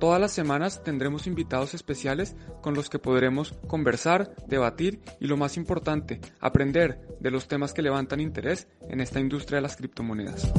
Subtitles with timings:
[0.00, 5.58] Todas las semanas tendremos invitados especiales con los que podremos conversar, debatir y lo más
[5.58, 10.50] importante, aprender de los temas que levantan interés en esta industria de las criptomonedas.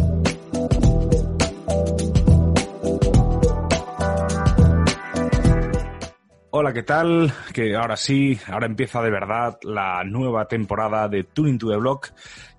[6.62, 7.34] Hola, ¿qué tal?
[7.56, 12.10] Que ahora sí, ahora empieza de verdad la nueva temporada de Tuning to the Block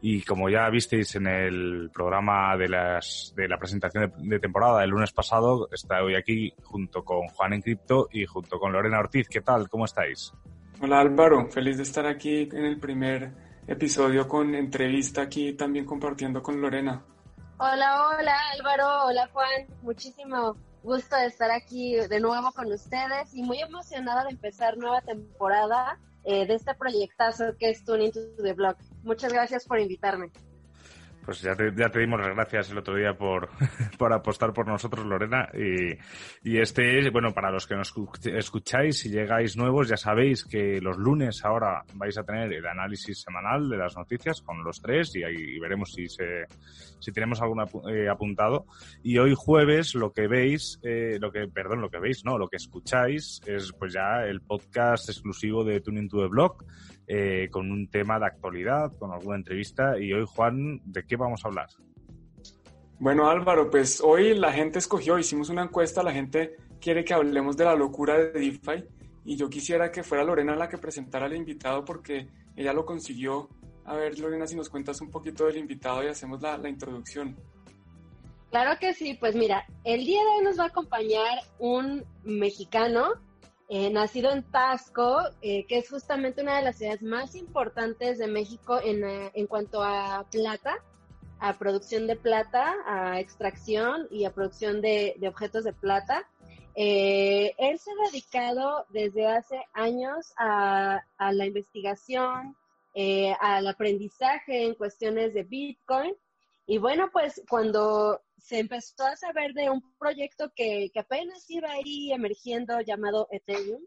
[0.00, 4.90] y como ya visteis en el programa de, las, de la presentación de, temporada del
[4.90, 9.28] lunes pasado, está hoy aquí junto con Juan Encripto y junto con Lorena Ortiz.
[9.28, 9.68] ¿Qué tal?
[9.68, 10.32] ¿Cómo estáis?
[10.80, 13.30] Hola Álvaro, feliz de estar aquí en el primer
[13.68, 17.04] episodio con entrevista aquí también compartiendo con Lorena.
[17.58, 23.42] Hola, hola Álvaro, hola Juan, muchísimo gusto de estar aquí de nuevo con ustedes y
[23.42, 28.52] muy emocionada de empezar nueva temporada eh, de este proyectazo que es Tuning to the
[28.52, 28.78] Block.
[29.02, 30.30] Muchas gracias por invitarme.
[31.24, 33.48] Pues ya te, ya te dimos las gracias el otro día por,
[33.98, 35.48] por apostar por nosotros, Lorena.
[35.54, 35.92] Y,
[36.42, 37.94] y este es, bueno, para los que nos
[38.24, 43.22] escucháis, y llegáis nuevos, ya sabéis que los lunes ahora vais a tener el análisis
[43.22, 46.46] semanal de las noticias con los tres y ahí veremos si, se,
[47.02, 48.66] si tenemos alguna eh, apuntado.
[49.02, 52.48] Y hoy jueves lo que veis, eh, lo que, perdón, lo que veis, no, lo
[52.48, 56.64] que escucháis es pues ya el podcast exclusivo de Tuning to the Blog
[57.08, 59.98] eh, con un tema de actualidad, con alguna entrevista.
[59.98, 61.66] Y hoy, Juan, ¿de qué vamos a hablar?
[63.00, 67.56] Bueno, Álvaro, pues hoy la gente escogió, hicimos una encuesta, la gente quiere que hablemos
[67.56, 68.84] de la locura de DeFi
[69.24, 73.48] y yo quisiera que fuera Lorena la que presentara al invitado porque ella lo consiguió.
[73.84, 77.36] A ver, Lorena, si nos cuentas un poquito del invitado y hacemos la, introducción.
[78.50, 83.14] Claro que sí, pues mira, el día de hoy nos va a acompañar un mexicano
[83.68, 88.26] eh, nacido en Tasco, eh, que es justamente una de las ciudades más importantes de
[88.26, 90.76] México en, eh, en cuanto a plata,
[91.40, 96.28] a producción de plata, a extracción y a producción de, objetos de plata.
[96.76, 102.54] él se ha dedicado desde hace años a la investigación,
[103.40, 106.14] al aprendizaje en cuestiones de Bitcoin.
[106.66, 111.70] Y bueno, pues cuando se empezó a saber de un proyecto que, que apenas iba
[111.70, 113.82] ahí emergiendo llamado Ethereum,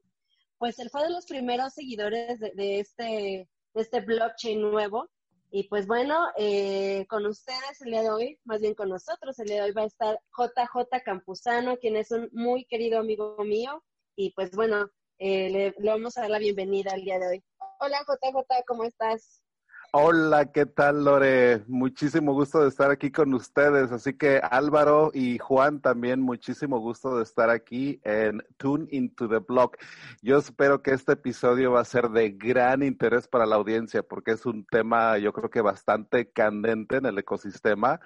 [0.57, 5.09] pues él fue de los primeros seguidores de, este, este blockchain nuevo.
[5.51, 9.47] Y pues bueno, eh, con ustedes el día de hoy, más bien con nosotros el
[9.47, 13.83] día de hoy va a estar JJ Campuzano, quien es un muy querido amigo mío.
[14.15, 17.43] Y pues bueno, eh, le, le vamos a dar la bienvenida el día de hoy.
[17.85, 19.43] Hola JJ, ¿cómo estás?
[19.91, 21.63] Hola, ¿qué tal Lore?
[21.67, 23.91] Muchísimo gusto de estar aquí con ustedes.
[23.91, 29.37] Así que Álvaro y Juan también, muchísimo gusto de estar aquí en Tune into the
[29.37, 29.77] Block.
[30.23, 34.31] Yo espero que este episodio va a ser de gran interés para la audiencia porque
[34.31, 37.99] es un tema yo creo que bastante candente en el ecosistema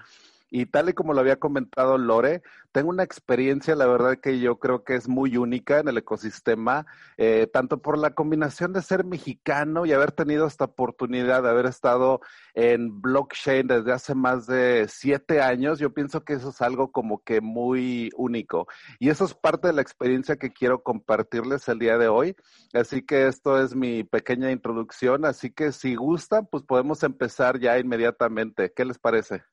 [0.51, 4.59] y tal y como lo había comentado Lore, tengo una experiencia, la verdad que yo
[4.59, 6.85] creo que es muy única en el ecosistema,
[7.17, 11.65] eh, tanto por la combinación de ser mexicano y haber tenido esta oportunidad de haber
[11.65, 12.21] estado
[12.53, 15.79] en blockchain desde hace más de siete años.
[15.79, 18.67] Yo pienso que eso es algo como que muy único.
[18.99, 22.35] Y eso es parte de la experiencia que quiero compartirles el día de hoy.
[22.73, 25.25] Así que esto es mi pequeña introducción.
[25.25, 28.71] Así que si gustan, pues podemos empezar ya inmediatamente.
[28.75, 29.43] ¿Qué les parece?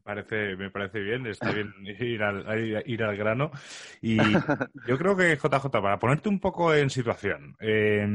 [0.00, 3.50] Parece, me parece bien, está bien ir al, ir al grano.
[4.00, 4.16] Y
[4.86, 8.06] yo creo que, JJ, para ponerte un poco en situación, eh,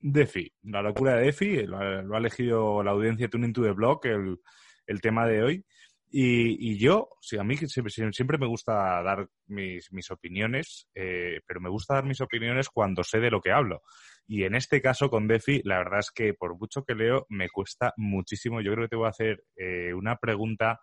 [0.00, 4.38] DeFi, la locura de DeFi, lo, ha elegido la audiencia Tuning to the Block, el,
[4.86, 5.64] el tema de hoy.
[6.10, 11.40] Y, y, yo, sí, a mí siempre, siempre me gusta dar mis, mis opiniones, eh,
[11.46, 13.82] pero me gusta dar mis opiniones cuando sé de lo que hablo.
[14.26, 17.48] Y en este caso con DeFi, la verdad es que por mucho que leo, me
[17.48, 18.60] cuesta muchísimo.
[18.60, 20.80] Yo creo que te voy a hacer eh, una pregunta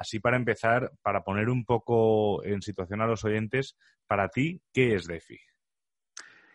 [0.00, 3.76] Así para empezar, para poner un poco en situación a los oyentes,
[4.06, 5.38] para ti, ¿qué es DeFi?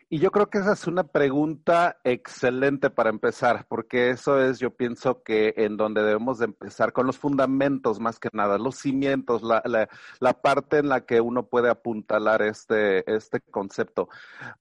[0.09, 4.71] Y yo creo que esa es una pregunta excelente para empezar, porque eso es, yo
[4.71, 9.43] pienso que en donde debemos de empezar, con los fundamentos más que nada, los cimientos,
[9.43, 9.89] la, la,
[10.19, 14.09] la parte en la que uno puede apuntalar este, este concepto.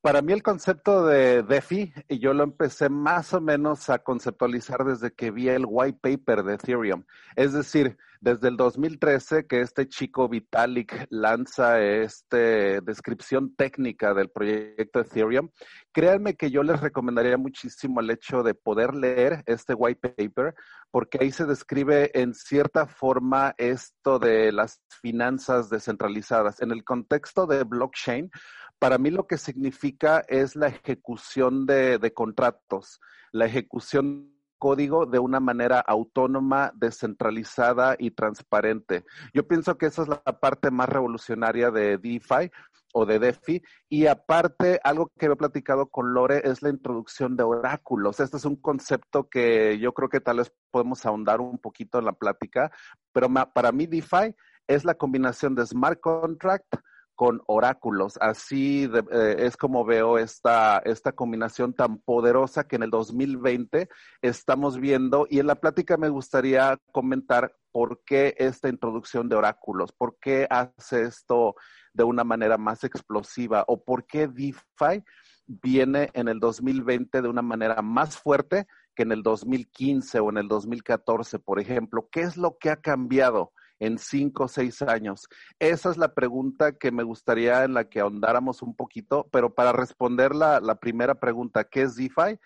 [0.02, 4.84] Para mí el concepto de DeFi, y yo lo empecé más o menos a conceptualizar
[4.84, 7.04] desde que vi el white paper de Ethereum.
[7.34, 12.38] Es decir, desde el 2013 que este chico Vitalik lanza esta
[12.80, 15.50] descripción técnica del proyecto Ethereum,
[15.92, 20.54] créanme que yo les recomendaría muchísimo el hecho de poder leer este white paper,
[20.90, 26.62] porque ahí se describe en cierta forma esto de las finanzas descentralizadas.
[26.62, 28.30] En el contexto de blockchain,
[28.78, 33.00] para mí lo que significa es la ejecución de, de contratos,
[33.32, 34.33] la ejecución
[34.64, 39.04] código de una manera autónoma, descentralizada y transparente.
[39.34, 42.50] Yo pienso que esa es la parte más revolucionaria de DeFi
[42.94, 43.62] o de DeFi.
[43.90, 48.20] Y aparte, algo que he platicado con Lore es la introducción de oráculos.
[48.20, 52.06] Este es un concepto que yo creo que tal vez podemos ahondar un poquito en
[52.06, 52.72] la plática,
[53.12, 54.34] pero para mí DeFi
[54.66, 56.76] es la combinación de smart contract,
[57.14, 58.18] con oráculos.
[58.20, 63.88] Así eh, es como veo esta, esta combinación tan poderosa que en el 2020
[64.22, 65.26] estamos viendo.
[65.30, 70.46] Y en la plática me gustaría comentar por qué esta introducción de oráculos, por qué
[70.48, 71.56] hace esto
[71.92, 75.02] de una manera más explosiva o por qué DeFi
[75.46, 80.38] viene en el 2020 de una manera más fuerte que en el 2015 o en
[80.38, 82.08] el 2014, por ejemplo.
[82.10, 83.52] ¿Qué es lo que ha cambiado?
[83.78, 85.28] En cinco o seis años?
[85.58, 89.72] Esa es la pregunta que me gustaría en la que ahondáramos un poquito, pero para
[89.72, 92.38] responder la, primera pregunta, ¿qué es DeFi?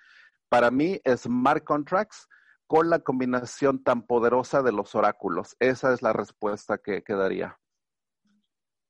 [0.48, 2.28] Para mí, es smart contracts
[2.66, 5.56] con la combinación tan poderosa de los oráculos.
[5.58, 7.58] Esa es la respuesta que, quedaría.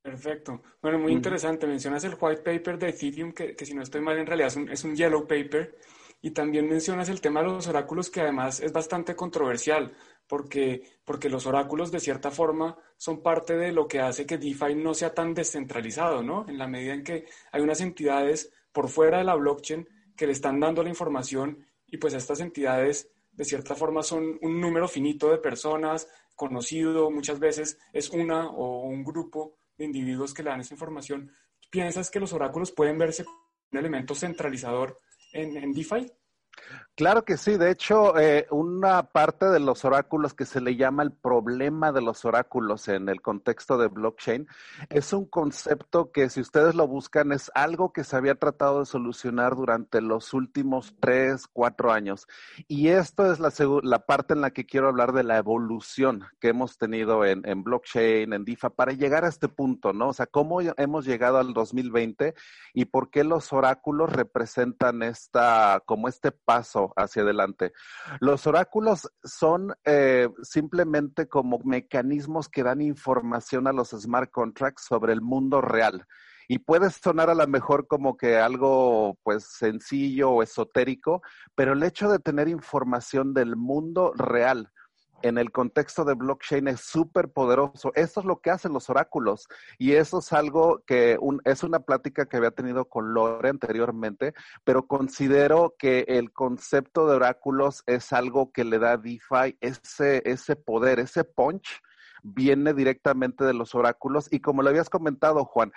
[0.03, 0.63] Perfecto.
[0.81, 1.67] Bueno, muy interesante.
[1.67, 4.69] Mencionas el white paper de Ethereum, que, si no estoy mal, en realidad es un,
[4.69, 5.77] es un, yellow paper.
[6.21, 9.95] Y también mencionas el tema de los oráculos, que además es bastante controversial
[10.29, 14.75] porque, porque los oráculos de cierta forma son parte de lo que hace que DeFi
[14.75, 16.47] no sea tan descentralizado, ¿no?
[16.49, 20.33] En la medida en que hay unas entidades por fuera de la blockchain que le
[20.33, 25.31] están dando la información y pues estas entidades de cierta forma son un número finito
[25.31, 30.61] de personas, conocido, muchas veces es una o un grupo de individuos que le dan
[30.61, 31.33] esa información.
[31.71, 33.39] ¿Piensas que los oráculos pueden verse como
[33.73, 34.99] un elemento centralizador
[35.33, 36.11] en, en DeFi?
[36.99, 41.05] Claro que sí, de hecho, eh, una parte de los oráculos que se le llama
[41.05, 44.49] el problema de los oráculos en el contexto de blockchain
[44.91, 48.87] es un concepto que si ustedes lo buscan es algo que se había tratado de
[48.87, 52.27] solucionar durante los últimos tres, cuatro años.
[52.67, 53.53] Y esto es la,
[53.85, 57.63] la parte en la que quiero hablar de la evolución que hemos tenido en, en
[57.63, 60.09] blockchain, en DIFA, para llegar a este punto, ¿no?
[60.09, 62.35] O sea, cómo hemos llegado al 2020
[62.75, 67.75] y por qué los oráculos representan esta, como este paso hacia adelante.
[68.21, 75.13] Los oráculos son eh, simplemente como mecanismos que dan información a los smart contracts sobre
[75.13, 76.07] el mundo real.
[76.49, 81.21] Y puede sonar a lo mejor como que algo pues sencillo o esotérico,
[81.55, 84.73] pero el hecho de tener información del mundo real,
[85.23, 87.93] en el contexto de blockchain es súper poderoso.
[87.95, 89.49] Eso es lo que hacen los oráculos
[89.79, 94.35] y eso es algo que es una plática que había tenido con Lore anteriormente,
[94.65, 100.23] pero considero que el concepto de oráculos es algo que le da a DeFi ese,
[100.25, 101.83] ese poder, ese punch
[102.23, 105.73] viene directamente de los oráculos y como lo habías comentado, Juan,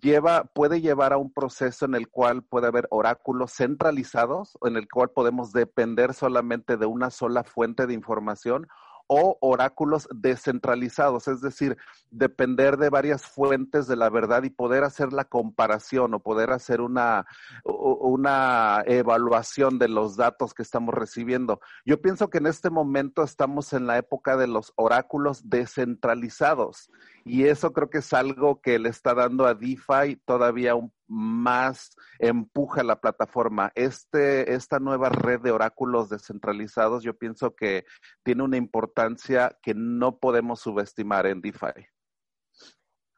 [0.00, 4.88] lleva, puede llevar a un proceso en el cual puede haber oráculos centralizados, en el
[4.88, 8.66] cual podemos depender solamente de una sola fuente de información
[9.06, 11.76] o oráculos descentralizados, es decir,
[12.10, 16.80] depender de varias fuentes de la verdad y poder hacer la comparación o poder hacer
[16.80, 17.26] una,
[17.64, 21.60] una evaluación de los datos que estamos recibiendo.
[21.84, 26.90] Yo pienso que en este momento estamos en la época de los oráculos descentralizados
[27.24, 31.96] y eso creo que es algo que le está dando a DeFi todavía un más
[32.18, 33.72] empuja la plataforma.
[33.74, 37.84] Este, esta nueva red de oráculos descentralizados, yo pienso que
[38.22, 41.86] tiene una importancia que no podemos subestimar en DeFi.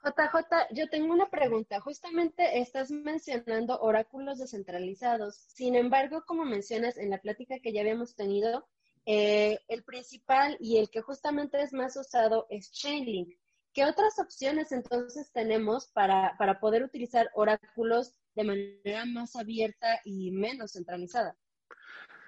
[0.05, 1.81] JJ, yo tengo una pregunta.
[1.81, 5.35] Justamente estás mencionando oráculos descentralizados.
[5.49, 8.69] Sin embargo, como mencionas en la plática que ya habíamos tenido,
[9.05, 13.37] eh, el principal y el que justamente es más usado es Chainlink.
[13.77, 20.31] ¿Qué otras opciones entonces tenemos para, para poder utilizar oráculos de manera más abierta y
[20.31, 21.37] menos centralizada?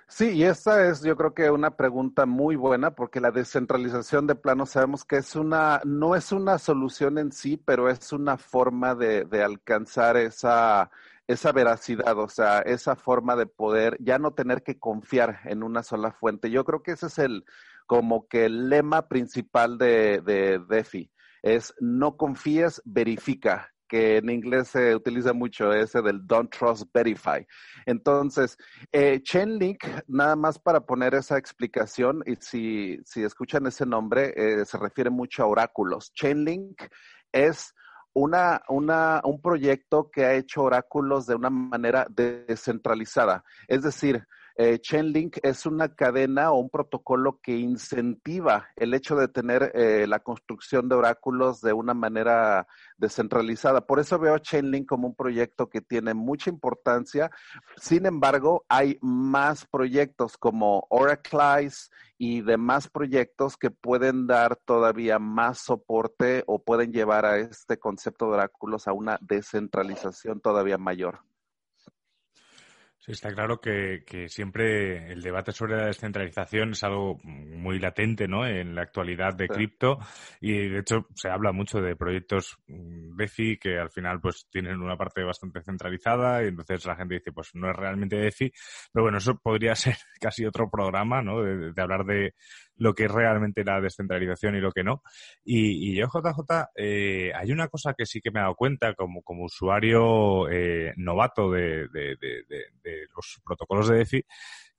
[0.09, 4.35] Sí, y esta es yo creo que una pregunta muy buena porque la descentralización de
[4.35, 8.95] plano sabemos que es una, no es una solución en sí, pero es una forma
[8.95, 10.91] de, de alcanzar esa,
[11.27, 15.83] esa veracidad, o sea, esa forma de poder ya no tener que confiar en una
[15.83, 16.51] sola fuente.
[16.51, 17.47] Yo creo que ese es el,
[17.87, 20.21] como que el lema principal de
[20.69, 21.11] DeFi
[21.43, 23.71] es no confíes, verifica.
[23.89, 27.47] que en inglés se utiliza mucho, ese del Don't Trust Verify.
[27.87, 28.57] Entonces,
[28.93, 34.65] eh, Chainlink, nada más para poner esa explicación, y si, si escuchan ese nombre, eh,
[34.67, 36.13] se refiere mucho a oráculos.
[36.13, 36.83] Chainlink
[37.33, 37.73] es
[38.13, 43.43] una, una, un proyecto que ha hecho oráculos de una manera descentralizada.
[43.69, 44.23] Es decir,
[44.61, 50.07] eh, Chainlink es una cadena o un protocolo que incentiva el hecho de tener eh,
[50.09, 53.87] la construcción de oráculos de una manera descentralizada.
[53.87, 57.31] Por eso veo Chainlink como un proyecto que tiene mucha importancia.
[57.77, 65.61] Sin embargo, hay más proyectos como Oraclize y demás proyectos que pueden dar todavía más
[65.61, 71.21] soporte o pueden llevar a este concepto de oráculos a una descentralización todavía mayor.
[73.09, 78.47] Está claro que, siempre el debate sobre la descentralización es algo muy latente ¿no?
[78.47, 79.99] en la actualidad de cripto
[80.43, 84.99] y de hecho se habla mucho de proyectos DeFi que al final pues tienen una
[84.99, 88.53] parte bastante centralizada y entonces la gente dice pues no es realmente DeFi,
[88.93, 91.43] pero bueno, eso podría ser casi otro programa ¿no?
[91.43, 92.35] de hablar de,
[92.79, 95.03] lo que es realmente la descentralización y lo que no.
[95.45, 99.23] Y, yo, JJ, eh, hay una cosa que sí que me he dado cuenta como,
[99.23, 104.25] como usuario eh, novato de, de, de, los protocolos de DeFi,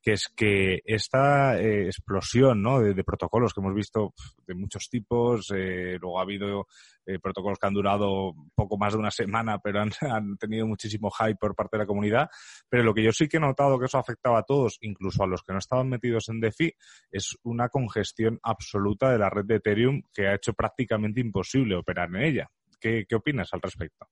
[0.02, 2.80] que es que esta eh, explosión ¿no?
[2.80, 4.14] de, protocolos que hemos visto
[4.46, 6.68] de muchos tipos, eh, luego ha habido
[7.06, 11.10] eh, protocolos que han durado poco más de una semana, pero han, han, tenido muchísimo
[11.12, 12.30] hype por parte de la comunidad.
[12.70, 15.28] Pero lo que yo sí que he notado que eso afectaba a todos, incluso a
[15.28, 16.74] los que no estaban metidos en DeFi,
[17.12, 22.10] es una congestión absoluta de la red de Ethereum que ha hecho prácticamente imposible operar
[22.10, 22.50] en ella.
[22.80, 24.08] ¿Qué, qué opinas al respecto?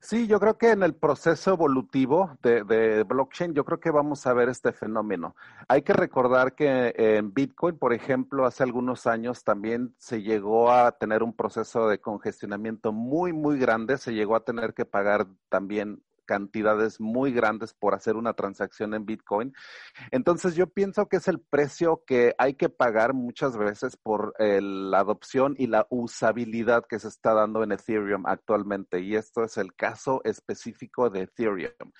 [0.00, 4.32] Sí, yo creo que en el proceso evolutivo de, blockchain, yo creo que vamos a
[4.34, 5.34] ver este fenómeno.
[5.68, 10.92] Hay que recordar que en Bitcoin, por ejemplo, hace algunos años también se llegó a
[10.92, 13.98] tener un proceso de congestionamiento muy, muy grande.
[13.98, 19.06] Se llegó a tener que pagar también cantidades muy grandes por hacer una transacción en
[19.06, 19.54] Bitcoin.
[20.10, 24.60] Entonces yo pienso que es el precio que hay que pagar muchas veces por eh,
[24.60, 29.00] la adopción y la usabilidad que se está dando en Ethereum actualmente.
[29.00, 31.92] Y esto es el caso específico de Ethereum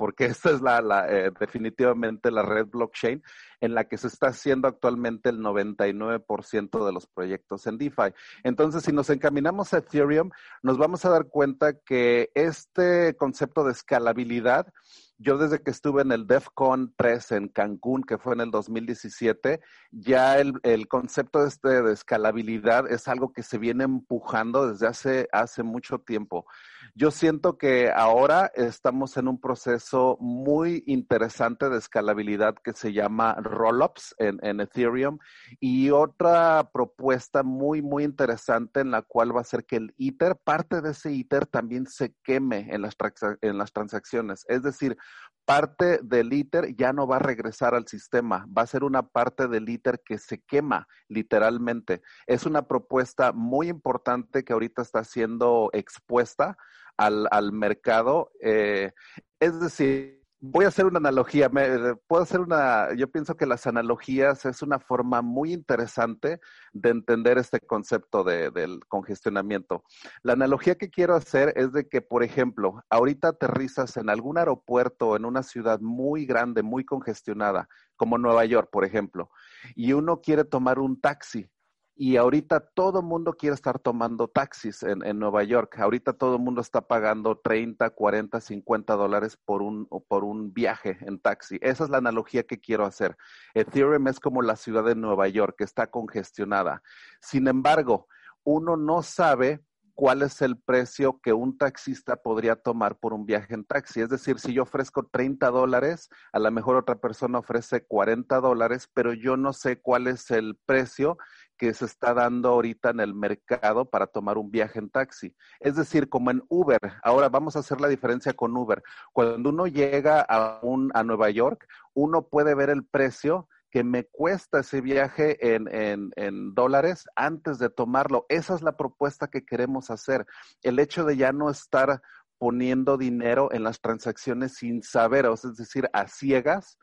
[0.00, 3.22] porque esta es la, eh, definitivamente la red blockchain
[3.60, 8.14] en la que se está haciendo actualmente el 99% de los proyectos en DeFi.
[8.42, 10.30] Entonces, si nos encaminamos a Ethereum,
[10.62, 14.72] nos vamos a dar cuenta que este concepto de escalabilidad
[15.20, 19.60] yo desde que estuve en el DEFCON 3 en Cancún, que fue en el 2017,
[19.90, 25.28] ya el, el concepto este de escalabilidad es algo que se viene empujando desde hace,
[25.30, 26.46] hace mucho tiempo.
[26.94, 33.34] Yo siento que ahora estamos en un proceso muy interesante de escalabilidad que se llama
[33.34, 35.18] rollups en, en Ethereum
[35.60, 40.36] y otra propuesta muy, muy interesante en la cual va a ser que el ITER,
[40.36, 42.96] parte de ese ITER también se queme en las,
[43.42, 44.46] en las transacciones.
[44.48, 44.96] Es decir,
[45.44, 49.48] parte del ITER ya no va a regresar al sistema, va a ser una parte
[49.48, 52.02] del ITER que se quema literalmente.
[52.26, 56.56] Es una propuesta muy importante que ahorita está siendo expuesta
[56.96, 58.30] al, al mercado.
[58.40, 58.92] Eh,
[59.40, 61.48] es decir, voy a hacer una analogía.
[61.48, 62.94] Me, puedo hacer una.
[62.94, 66.40] Yo pienso que las analogías es una forma muy interesante
[66.72, 69.84] de entender este concepto de, del congestionamiento.
[70.22, 75.16] La analogía que quiero hacer es de que, por ejemplo, ahorita aterrizas en algún aeropuerto
[75.16, 79.30] en una ciudad muy grande, muy congestionada, como Nueva York, por ejemplo,
[79.74, 81.50] y uno quiere tomar un taxi
[81.96, 85.78] y ahorita todo mundo quiere estar tomando taxis en, en, Nueva York.
[85.78, 90.96] Ahorita todo el mundo está pagando 30, 40, 50 dólares por un, por un viaje
[91.02, 91.58] en taxi.
[91.60, 93.16] Esa es la analogía que quiero hacer.
[93.54, 96.82] Ethereum es como la ciudad de Nueva York, que está congestionada.
[97.20, 98.06] Sin embargo,
[98.44, 99.62] uno no sabe
[100.00, 104.00] cuál es el precio que un taxista podría tomar por un viaje en taxi.
[104.00, 108.88] Es decir, si yo ofrezco 30 dólares, a lo mejor otra persona ofrece 40 dólares,
[108.94, 111.18] pero yo no sé cuál es el precio
[111.60, 115.36] que se está dando ahorita en el mercado para tomar un viaje en taxi.
[115.60, 116.80] Es decir, como en Uber.
[117.02, 118.82] Ahora vamos a hacer la diferencia con Uber.
[119.12, 124.04] Cuando uno llega a, un, a Nueva York, uno puede ver el precio que me
[124.04, 128.24] cuesta ese viaje en, en, en, dólares antes de tomarlo.
[128.30, 130.24] Esa es la propuesta que queremos hacer.
[130.62, 132.00] El hecho de ya no estar
[132.38, 136.78] poniendo dinero en las transacciones sin saber, es decir, a ciegas,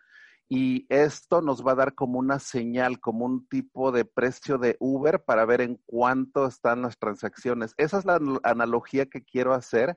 [0.49, 4.77] y esto nos va a dar como una señal, como un tipo de precio de
[4.79, 7.73] Uber para ver en cuánto están las transacciones.
[7.77, 9.95] Esa es la analogía que quiero hacer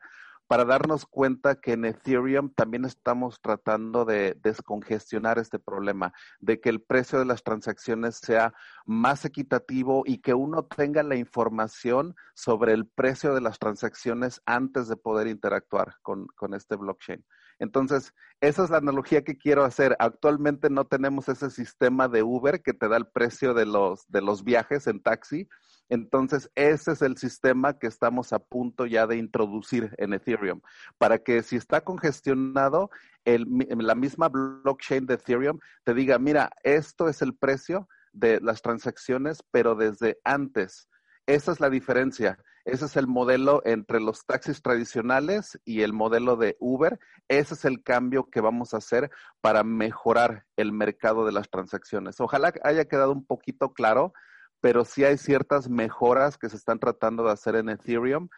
[0.51, 6.71] para darnos cuenta que en Ethereum también estamos tratando de descongestionar este problema, de que
[6.71, 8.53] el precio de las transacciones sea
[8.85, 14.89] más equitativo y que uno tenga la información sobre el precio de las transacciones antes
[14.89, 17.25] de poder interactuar con, con este blockchain.
[17.61, 19.95] Entonces, esa es la analogía que quiero hacer.
[20.01, 24.21] Actualmente no tenemos ese sistema de Uber que te da el precio de los, de
[24.21, 25.49] los viajes en taxi
[25.91, 30.61] entonces, ese es el sistema que estamos a punto ya de introducir en Ethereum,
[30.99, 32.91] para que si está congestionado,
[33.25, 39.43] la misma blockchain de Ethereum te diga, mira, esto es el precio de las transacciones,
[39.51, 40.89] pero desde antes.
[41.27, 42.39] Esa es la diferencia.
[42.65, 46.99] Ese es el modelo entre los taxis tradicionales y el modelo de Uber.
[47.29, 52.21] Ese es el cambio que vamos a hacer para mejorar el mercado de las transacciones.
[52.21, 54.13] Ojalá haya quedado un poquito claro
[54.61, 58.29] pero sí hay ciertas mejoras que se están tratando de hacer en Ethereum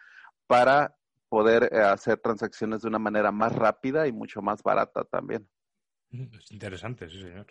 [0.47, 0.95] para
[1.29, 5.47] poder eh, hacer transacciones de una manera más rápida y mucho más barata también.
[6.11, 7.47] Es interesante, sí, señor.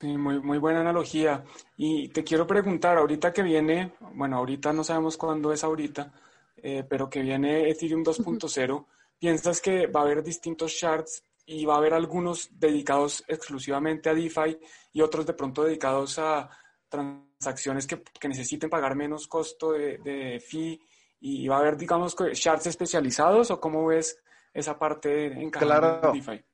[0.00, 1.44] Sí, muy, muy buena analogía.
[1.76, 6.12] Y te quiero preguntar, ahorita que viene, bueno, ahorita no sabemos cuándo es ahorita,
[6.56, 8.86] eh, pero que viene Ethereum 2.0,
[9.18, 14.14] ¿piensas que va a haber distintos shards y va a haber algunos dedicados exclusivamente a
[14.14, 14.58] DeFi
[14.92, 16.48] y otros de pronto dedicados a
[16.88, 20.80] transacciones que, que necesiten pagar menos costo de, de, fee
[21.20, 24.20] y va a haber, digamos, shards especializados o cómo ves
[24.52, 26.12] esa parte en claro.
[26.12, 26.44] DeFi?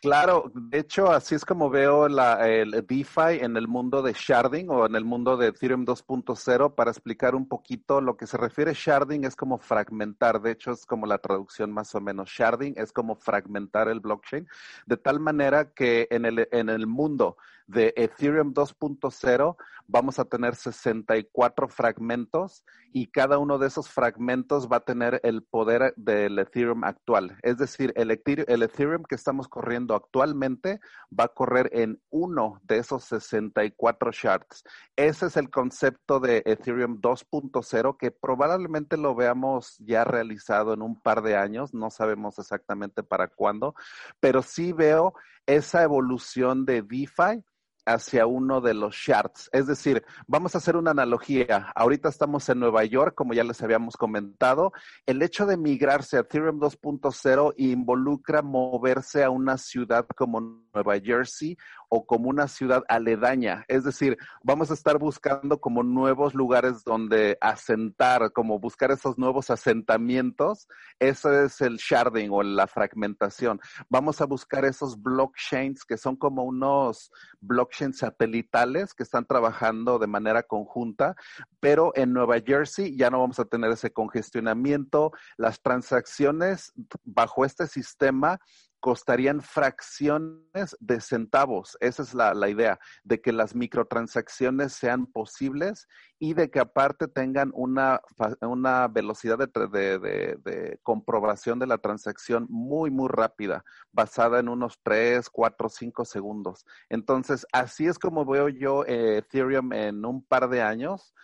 [0.00, 4.70] Claro, de hecho, así es como veo la, el DeFi en el mundo de sharding
[4.70, 8.74] o en el mundo de Ethereum 2.0 para explicar un poquito lo que se refiere
[8.74, 12.30] sharding es como fragmentar, de hecho es como la traducción más o menos.
[12.30, 14.46] Sharding es como fragmentar el blockchain
[14.86, 17.36] de tal manera que en el, en el mundo
[17.68, 19.56] de Ethereum 2.0
[19.86, 25.42] vamos a tener 64 fragmentos y cada uno de esos fragmentos va a tener el
[25.42, 27.38] poder del Ethereum actual.
[27.42, 30.80] Es decir, el Ethereum, que estamos corriendo actualmente
[31.18, 34.64] va a correr en uno de esos 64 shards.
[34.96, 41.00] Ese es el concepto de Ethereum 2.0 que probablemente lo veamos ya realizado en un
[41.00, 43.74] par de años, no sabemos exactamente para cuándo,
[44.20, 45.14] pero sí veo
[45.46, 47.42] esa evolución de DeFi
[47.88, 49.48] hacia uno de los shards.
[49.52, 51.72] Es decir, vamos a hacer una analogía.
[51.74, 54.72] Ahorita estamos en Nueva York, como ya les habíamos comentado.
[55.06, 60.40] El hecho de migrarse a Ethereum 2.0 involucra moverse a una ciudad como
[60.72, 61.56] Nueva Jersey
[61.88, 63.64] o como una ciudad aledaña.
[63.68, 69.50] Es decir, vamos a estar buscando como nuevos lugares donde asentar, como buscar esos nuevos
[69.50, 70.68] asentamientos.
[70.98, 73.60] Eso es el sharding o la fragmentación.
[73.88, 77.10] Vamos a buscar esos blockchains que son como unos
[77.40, 81.14] blockchains satelitales que están trabajando de manera conjunta,
[81.60, 85.12] pero en Nueva Jersey ya no vamos a tener ese congestionamiento.
[85.36, 86.72] Las transacciones
[87.04, 88.40] bajo este sistema
[88.80, 91.76] costarían fracciones de centavos.
[91.80, 95.88] Esa es la, idea, de que las microtransacciones sean posibles
[96.18, 98.00] y de que aparte tengan una,
[98.40, 105.68] una velocidad de, comprobación de la transacción muy, muy rápida, basada en unos 3, 4,
[105.68, 106.64] 5 segundos.
[106.88, 111.14] Entonces, así es como veo yo eh, Ethereum en un par de años.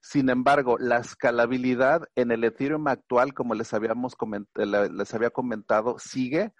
[0.00, 4.14] Sin embargo, la escalabilidad en el Ethereum actual, como les, habíamos
[4.54, 6.52] les había comentado, sigue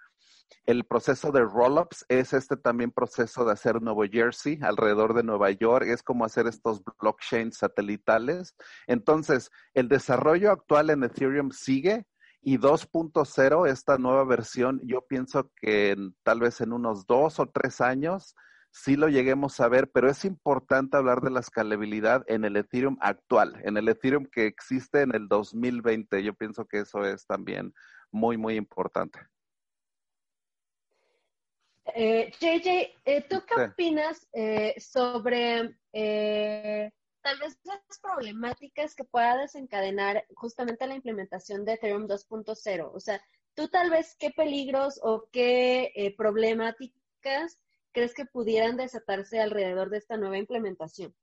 [0.65, 5.51] el proceso de roll-ups es este también proceso de hacer Nuevo Jersey alrededor de Nueva
[5.51, 8.55] York, es como hacer estos blockchains satelitales.
[8.87, 12.05] Entonces, el desarrollo actual en Ethereum sigue
[12.41, 17.81] y 2.0, esta nueva versión, yo pienso que tal vez en unos dos o tres
[17.81, 18.35] años
[18.71, 22.97] sí lo lleguemos a ver, pero es importante hablar de la escalabilidad en el Ethereum
[22.99, 26.21] actual, en el Ethereum que existe en el 2020.
[26.23, 27.73] Yo pienso que eso es también
[28.11, 29.19] muy, muy importante.
[31.93, 39.37] Eh, JJ, eh, ¿tú qué opinas eh, sobre eh, tal vez las problemáticas que pueda
[39.37, 42.91] desencadenar justamente la implementación de Ethereum 2.0?
[42.91, 43.21] O sea,
[43.53, 47.59] ¿tú tal vez qué peligros o qué problemáticas
[47.91, 51.15] crees que pudieran desatarse alrededor de esta nueva implementación?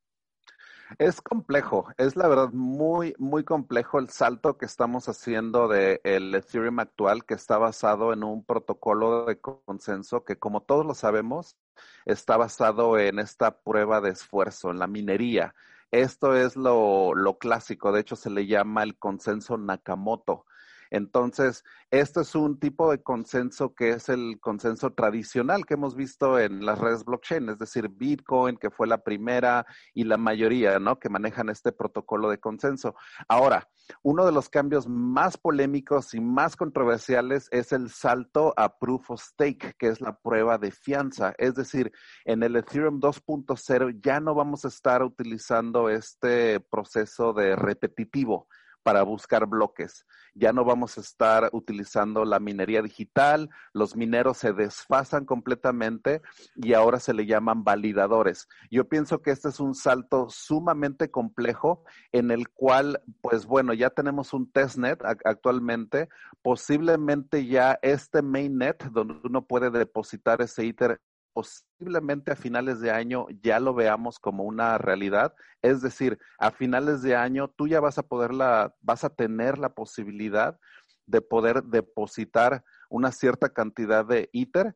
[0.98, 6.34] Es complejo, es la verdad muy, muy complejo el salto que estamos haciendo del el
[6.34, 11.56] Ethereum actual, que está basado en un protocolo de consenso que, como todos lo sabemos,
[12.04, 15.54] está basado en esta prueba de esfuerzo, en la minería.
[15.90, 20.46] Esto es lo, lo clásico, de hecho se le llama el consenso Nakamoto.
[20.92, 26.38] Entonces, este es un tipo de consenso que es el consenso tradicional que hemos visto
[26.38, 30.98] en las redes blockchain, es decir, Bitcoin, que fue la primera y la mayoría, ¿no?
[30.98, 32.94] Que manejan este protocolo de consenso.
[33.26, 33.70] Ahora,
[34.02, 39.22] uno de los cambios más polémicos y más controversiales es el salto a proof of
[39.22, 41.32] stake, que es la prueba de fianza.
[41.38, 41.90] Es decir,
[42.26, 48.46] en el Ethereum 2.0 ya no vamos a estar utilizando este proceso de repetitivo
[48.82, 50.06] para buscar bloques.
[50.34, 56.22] Ya no vamos a estar utilizando la minería digital, los mineros se desfasan completamente
[56.56, 58.48] y ahora se le llaman validadores.
[58.70, 63.90] Yo pienso que este es un salto sumamente complejo en el cual, pues bueno, ya
[63.90, 66.08] tenemos un testnet actualmente,
[66.42, 71.00] posiblemente ya este mainnet donde uno puede depositar ese ITER
[71.32, 75.34] posiblemente a finales de año ya lo veamos como una realidad.
[75.62, 79.58] Es decir, a finales de año tú ya vas a poder la, vas a tener
[79.58, 80.58] la posibilidad
[81.06, 84.74] de poder depositar una cierta cantidad de ITER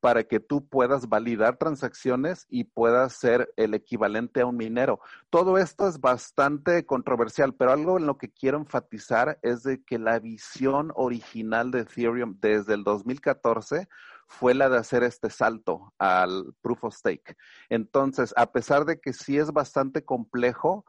[0.00, 5.00] para que tú puedas validar transacciones y puedas ser el equivalente a un minero.
[5.30, 9.98] Todo esto es bastante controversial, pero algo en lo que quiero enfatizar es de que
[9.98, 13.88] la visión original de Ethereum desde el 2014
[14.28, 17.36] fue la de hacer este salto al proof of stake.
[17.68, 20.84] Entonces, a pesar de que sí es bastante complejo,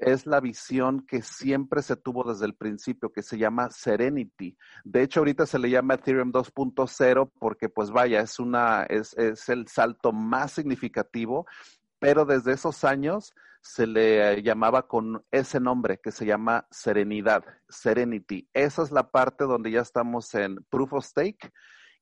[0.00, 4.56] es la visión que siempre se tuvo desde el principio, que se llama Serenity.
[4.84, 9.48] De hecho, ahorita se le llama Ethereum 2.0 porque, pues vaya, es, una, es, es
[9.48, 11.46] el salto más significativo,
[11.98, 18.48] pero desde esos años se le llamaba con ese nombre que se llama Serenidad, Serenity.
[18.52, 21.52] Esa es la parte donde ya estamos en Proof of Stake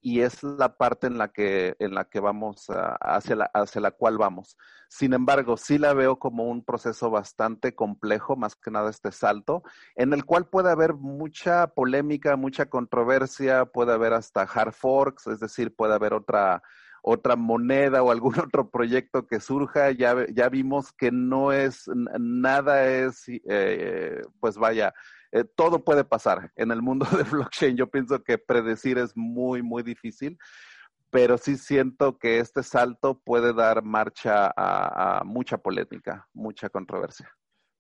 [0.01, 2.67] y es la parte en la que, en la que vamos,
[3.01, 4.57] hacia, la, hacia la cual vamos.
[4.89, 9.63] Sin embargo, sí la veo como un proceso bastante complejo, más que nada este salto,
[9.95, 15.41] en el cual puede haber mucha polémica, mucha controversia, puede haber hasta hard forks, es
[15.41, 16.63] decir, puede haber otra
[17.03, 22.87] otra moneda o algún otro proyecto que surja, ya, ya vimos que no es, nada
[22.87, 24.95] es, eh, pues vaya,
[25.33, 27.77] eh, todo puede pasar en el mundo de blockchain.
[27.77, 30.39] Yo pienso que predecir es muy, muy difícil,
[31.11, 37.31] pero sí siento que este salto puede dar marcha a, mucha polémica, mucha controversia.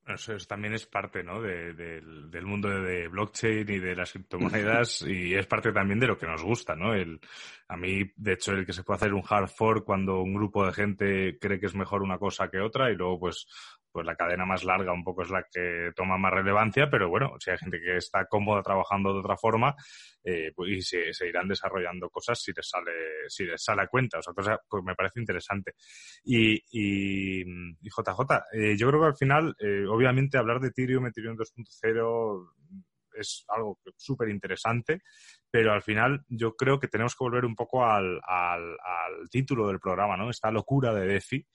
[0.06, 1.40] Eso también es parte ¿no?
[1.40, 6.26] del mundo de blockchain y de las criptomonedas y es parte también de lo que
[6.26, 6.74] nos gusta.
[6.74, 6.94] ¿no?
[6.94, 7.20] El,
[7.68, 10.66] a mí, de hecho, el que se puede hacer un hard fork cuando un grupo
[10.66, 13.46] de gente cree que es mejor una cosa que otra y luego pues
[13.92, 17.34] pues la cadena más larga un poco es la que toma más relevancia, pero bueno,
[17.38, 19.74] si hay gente que está cómoda trabajando de otra forma,
[20.22, 22.92] eh, pues y se, irán desarrollando cosas si les sale,
[23.28, 25.74] si les sale a cuenta, o sea, cosa que me parece interesante.
[26.24, 27.44] Y, y,
[27.82, 28.20] JJ,
[28.52, 32.48] eh, yo creo que al final, eh, obviamente hablar de Ethereum, Ethereum 2.0
[33.14, 35.02] es algo súper interesante,
[35.50, 39.66] pero al final yo creo que tenemos que volver un poco al, al, al título
[39.66, 40.30] del programa, ¿no?
[40.30, 41.46] Esta locura de DeFi.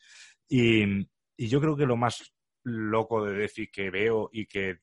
[0.50, 4.80] Y, y yo creo que lo más loco de DeFi que veo y que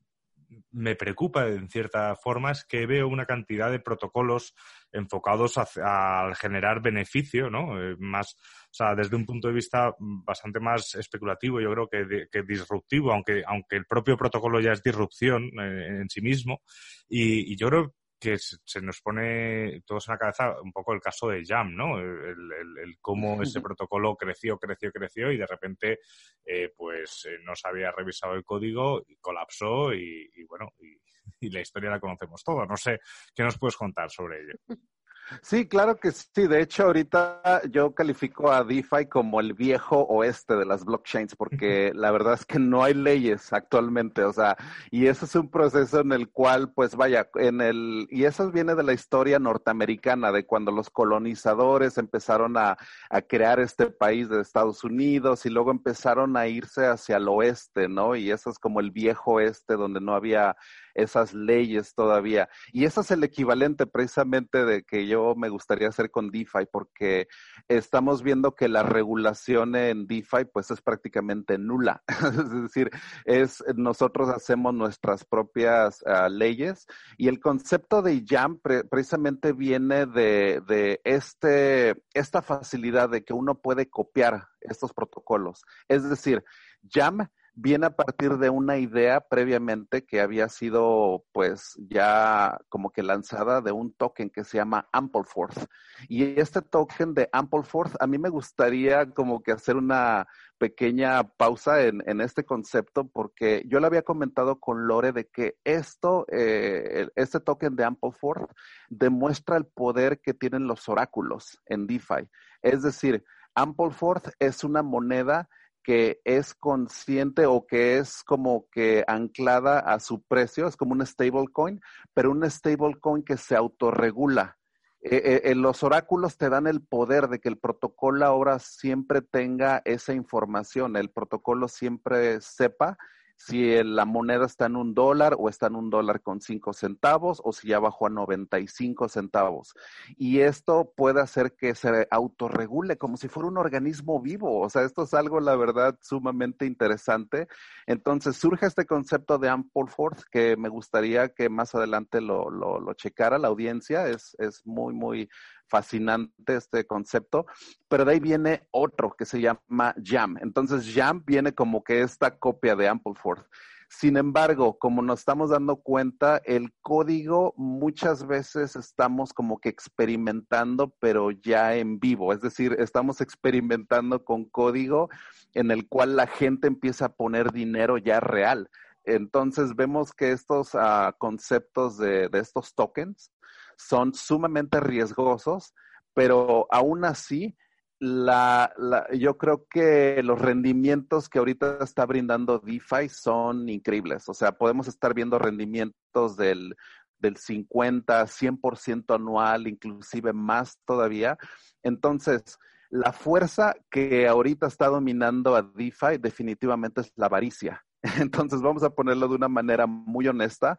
[0.70, 4.54] me preocupa en cierta forma es que veo una cantidad de protocolos
[4.92, 7.80] enfocados a, generar beneficio, ¿no?
[7.80, 12.26] Eh, más, o sea, desde un punto de vista bastante más especulativo, yo creo que,
[12.30, 16.62] que disruptivo, aunque, aunque el propio protocolo ya es disrupción eh, en sí mismo.
[17.08, 21.00] Y, y, yo creo que se nos pone todos en la cabeza un poco el
[21.00, 21.98] caso de Jam, ¿no?
[21.98, 25.98] El, cómo ese protocolo creció, creció, creció y de repente,
[26.46, 30.68] eh, pues eh, no se había revisado el código y colapsó y, bueno,
[31.40, 32.64] y, la historia la conocemos toda.
[32.64, 33.00] No sé,
[33.34, 34.54] ¿qué nos puedes contar sobre ello?
[35.40, 36.46] Sí, claro que sí.
[36.46, 41.92] De hecho, ahorita yo califico a DeFi como el viejo oeste de las blockchains, porque
[41.94, 44.24] la verdad es que no hay leyes actualmente.
[44.24, 44.56] O sea,
[44.90, 48.74] y eso es un proceso en el cual, pues vaya, en el, y eso viene
[48.74, 52.76] de la historia norteamericana, de cuando los colonizadores empezaron a,
[53.10, 57.88] a crear este país de Estados Unidos y luego empezaron a irse hacia el oeste,
[57.88, 58.16] ¿no?
[58.16, 60.56] Y eso es como el viejo oeste donde no había
[60.94, 62.48] esas leyes todavía.
[62.72, 67.28] Y eso es el equivalente precisamente de que yo me gustaría hacer con DeFi, porque
[67.68, 72.02] estamos viendo que la regulación en DeFi pues es prácticamente nula.
[72.08, 72.90] es decir,
[73.24, 80.62] es nosotros hacemos nuestras propias ah, leyes y el concepto de Jam precisamente viene de,
[80.66, 85.64] de este, esta facilidad de que uno puede copiar estos protocolos.
[85.88, 86.44] Es decir,
[86.88, 93.02] Jam viene a partir de una idea previamente que había sido pues ya como que
[93.02, 95.66] lanzada de un token que se llama Ampleforth.
[96.08, 100.26] Y este token de Ampleforth, a mí me gustaría como que hacer una
[100.58, 105.56] pequeña pausa en, en este concepto porque yo le había comentado con Lore de que
[105.64, 108.50] esto, eh, este token de Ampleforth
[108.88, 112.28] demuestra el poder que tienen los oráculos en DeFi.
[112.62, 115.48] Es decir, Ampleforth es una moneda
[115.82, 121.04] que es consciente o que es como que anclada a su precio, es como un
[121.04, 121.80] stablecoin,
[122.14, 124.58] pero un stablecoin que se autorregula.
[125.04, 129.82] Eh, eh, los oráculos te dan el poder de que el protocolo ahora siempre tenga
[129.84, 132.96] esa información, el protocolo siempre sepa
[133.44, 137.42] si la moneda está en un dólar o está en un dólar con cinco centavos
[137.42, 139.74] o si ya bajó a 95 centavos.
[140.16, 144.60] Y esto puede hacer que se autorregule como si fuera un organismo vivo.
[144.60, 147.48] O sea, esto es algo, la verdad, sumamente interesante.
[147.86, 152.94] Entonces surge este concepto de Ampleforth que me gustaría que más adelante lo, lo, lo
[152.94, 154.06] checara la audiencia.
[154.06, 155.28] Es, es muy, muy
[155.72, 157.46] fascinante este concepto,
[157.88, 160.36] pero de ahí viene otro que se llama Jam.
[160.42, 163.46] Entonces Jam viene como que esta copia de Ampleforth.
[163.88, 170.94] Sin embargo, como nos estamos dando cuenta, el código muchas veces estamos como que experimentando,
[170.98, 172.32] pero ya en vivo.
[172.32, 175.08] Es decir, estamos experimentando con código
[175.54, 178.68] en el cual la gente empieza a poner dinero ya real.
[179.04, 183.30] Entonces vemos que estos uh, conceptos de, de, estos tokens
[183.76, 185.74] son sumamente riesgosos,
[186.14, 187.56] pero aún así,
[187.98, 194.28] la, la, yo creo que los rendimientos que ahorita está brindando DeFi son increíbles.
[194.28, 196.74] O sea, podemos estar viendo rendimientos del,
[197.22, 201.38] del 50, 100% anual, inclusive más todavía.
[201.82, 202.58] Entonces,
[202.90, 207.82] la fuerza que ahorita está dominando a DeFi definitivamente es la avaricia.
[208.20, 210.76] Entonces, vamos a ponerlo de una manera muy honesta.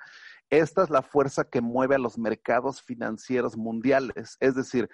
[0.49, 4.37] Esta es la fuerza que mueve a los mercados financieros mundiales.
[4.39, 4.89] Es decir,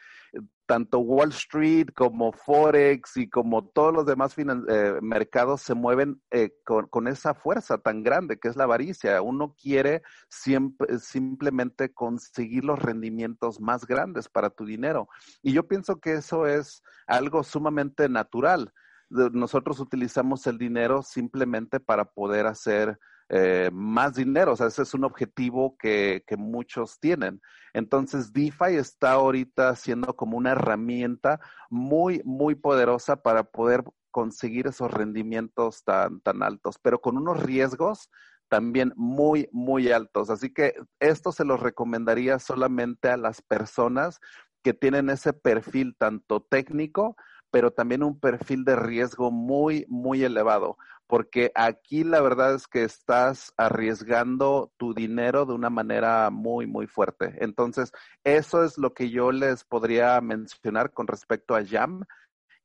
[0.66, 6.52] tanto Wall Street como Forex y como todos los demás eh, mercados se mueven eh,
[6.64, 9.22] con, esa fuerza tan grande que es la avaricia.
[9.22, 15.10] Uno quiere siempre, simplemente conseguir los rendimientos más grandes para tu dinero.
[15.42, 18.72] Y yo pienso que eso es algo sumamente natural.
[19.10, 24.54] Nosotros utilizamos el dinero simplemente para poder hacer eh, más dinero.
[24.54, 27.42] O sea, ese es un objetivo que, que, muchos tienen.
[27.74, 31.40] Entonces, DeFi está ahorita siendo como una herramienta
[31.70, 38.10] muy, muy poderosa para poder conseguir esos rendimientos tan, tan altos, pero con unos riesgos
[38.50, 40.30] también muy, muy altos.
[40.30, 44.20] Así que esto se los recomendaría solamente a las personas
[44.64, 47.16] que tienen ese perfil tanto técnico,
[47.52, 50.78] pero también un perfil de riesgo muy, muy elevado
[51.10, 56.86] porque aquí la verdad es que estás arriesgando tu dinero de una manera muy, muy
[56.86, 57.34] fuerte.
[57.40, 57.92] Entonces,
[58.24, 62.04] eso es lo que yo les podría mencionar con respecto a Jam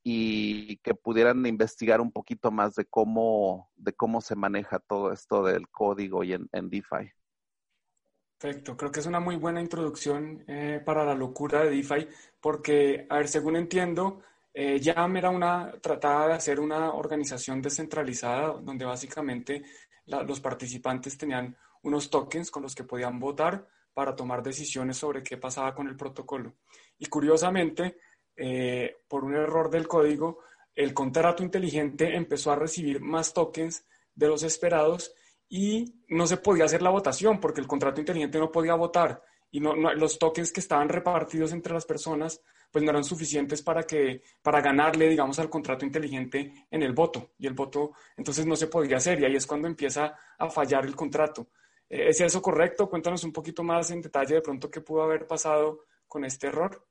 [0.03, 5.43] y que pudieran investigar un poquito más de cómo, de cómo se maneja todo esto
[5.43, 7.13] del código y en, DeFi.
[8.39, 12.09] Perfecto, creo que es una muy buena introducción eh, para la locura de DeFi,
[12.43, 14.21] porque, a ver, según entiendo,
[14.55, 19.65] eh, YAM era una, trataba de hacer una organización descentralizada donde básicamente
[20.07, 25.37] los participantes tenían unos tokens con los que podían votar para tomar decisiones sobre qué
[25.39, 26.55] pasaba con el protocolo.
[26.99, 27.99] Y curiosamente,
[28.37, 30.41] eh, por un error del código,
[30.75, 35.15] el contrato inteligente empezó a recibir más tokens de los esperados
[35.49, 39.61] y no se podía hacer la votación porque el contrato inteligente no podía votar y
[39.61, 42.41] los tokens que estaban repartidos entre las personas
[42.75, 47.31] pues no eran suficientes para que para ganarle digamos al contrato inteligente en el voto
[47.39, 50.85] y el voto entonces no se podía hacer y ahí es cuando empieza a fallar
[50.85, 51.47] el contrato.
[51.89, 52.91] Eh, ¿Es eso correcto?
[52.91, 56.85] Cuéntanos un poquito más en detalle de pronto qué pudo haber pasado con este error.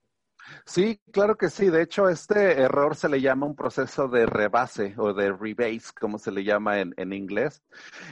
[0.65, 1.69] Sí, claro que sí.
[1.69, 6.17] De hecho, este error se le llama un proceso de rebase o de rebase, como
[6.17, 7.62] se le llama en, en, inglés.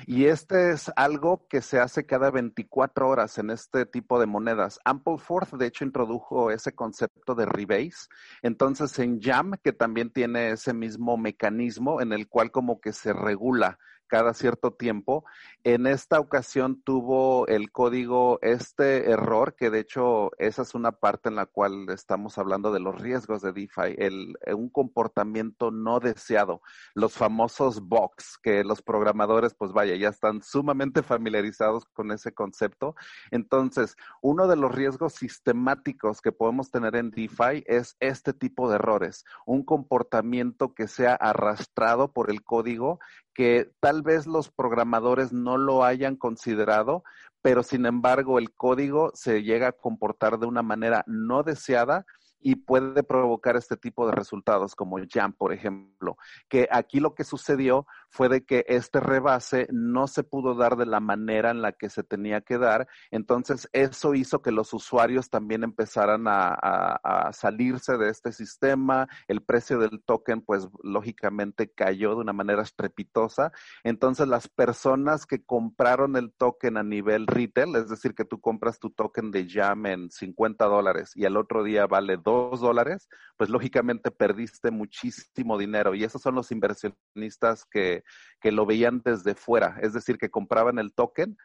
[0.06, 4.80] Y este es algo que se hace cada 24 horas en este tipo de monedas.
[4.86, 8.08] Ampleforth, de hecho, introdujo ese concepto de rebase.
[8.42, 13.14] Entonces, en Jam, que también tiene ese mismo mecanismo en el cual como que se
[13.14, 13.78] regula
[14.12, 15.24] cada cierto tiempo.
[15.64, 21.30] En esta ocasión tuvo el código este error, que de hecho esa es una parte
[21.30, 26.62] en la cual estamos hablando de los riesgos de DeFi, el, un comportamiento no deseado,
[26.94, 32.96] los famosos box, que los programadores, pues vaya, ya están sumamente familiarizados con ese concepto.
[33.32, 38.76] Entonces, uno de los riesgos sistemáticos que podemos tener en DeFi es este tipo de
[38.76, 43.00] errores, un comportamiento que sea arrastrado por el código
[43.34, 47.04] que tal tal vez los programadores no lo hayan considerado,
[47.44, 52.06] pero sin embargo el código se llega a comportar de una manera no deseada
[52.42, 56.18] y puede provocar este tipo de resultados como Jam, por ejemplo,
[56.50, 60.86] que aquí lo que sucedió fue de que este rebase no se pudo dar de
[60.86, 65.30] la manera en la que se tenía que dar, entonces eso hizo que los usuarios
[65.30, 72.16] también empezaran a, a salirse de este sistema, el precio del token pues lógicamente cayó
[72.16, 73.52] de una manera estrepitosa,
[73.84, 78.80] entonces las personas que compraron el token a nivel retail, es decir, que tú compras
[78.80, 83.50] tu token de Jam en 50 dólares y al otro día vale 2 dólares, pues
[83.50, 85.96] lógicamente perdiste muchísimo dinero.
[85.96, 88.04] Y esos son los inversionistas que,
[88.40, 91.38] que lo veían desde fuera, es decir, que compraban el token,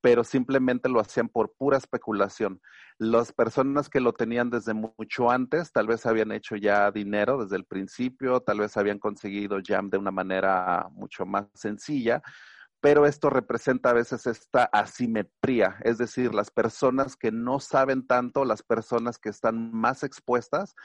[0.00, 2.60] pero simplemente lo hacían por pura especulación.
[2.98, 7.56] Las personas que lo tenían desde mucho antes, tal vez habían hecho ya dinero desde
[7.56, 12.22] el principio, tal vez habían conseguido Jam de una manera mucho más sencilla,
[12.86, 18.44] pero esto representa a veces esta asimetría, es decir, las personas que no saben tanto,
[18.44, 20.76] las personas que están más expuestas,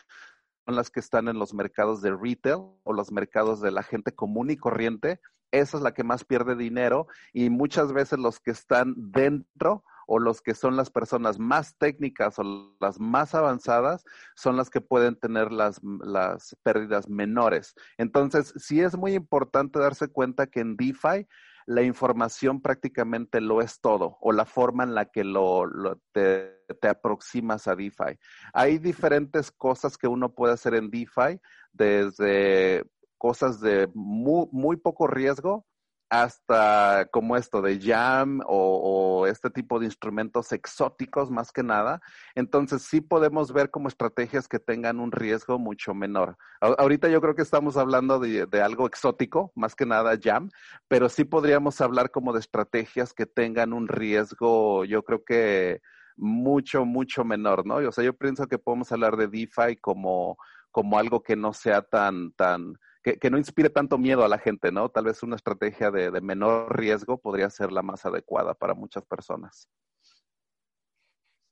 [0.66, 4.16] son las que están en los mercados de retail o los mercados de la gente
[4.16, 5.22] común y corriente.
[5.52, 10.18] Esa es la que más pierde dinero y muchas veces los que están dentro o
[10.18, 14.04] los que son las personas más técnicas o las más avanzadas
[14.36, 17.76] son las que pueden tener las, las pérdidas menores.
[18.00, 21.28] Entonces, sí es muy importante darse cuenta que en DeFi
[21.66, 25.70] la información prácticamente lo es todo o la forma en la que lo,
[26.12, 28.18] te, aproximas a DeFi.
[28.54, 31.40] Hay diferentes cosas que uno puede hacer en DeFi,
[31.72, 32.86] desde
[33.18, 35.66] cosas de muy, muy poco riesgo
[36.12, 42.02] hasta como esto de jam o, este tipo de instrumentos exóticos más que nada.
[42.36, 46.36] Entonces sí podemos ver como estrategias que tengan un riesgo mucho menor.
[46.60, 50.50] ahorita yo creo que estamos hablando de, de, algo exótico, más que nada jam,
[50.90, 55.80] pero sí podríamos hablar como de estrategias que tengan un riesgo, yo creo que
[56.18, 57.76] mucho, mucho menor, ¿no?
[57.76, 60.38] O sea, yo pienso que podemos hablar de DeFi como,
[60.72, 64.72] como algo que no sea tan, tan, que, no inspire tanto miedo a la gente,
[64.72, 64.90] ¿no?
[64.90, 69.68] Tal vez una estrategia de, menor riesgo podría ser la más adecuada para muchas personas.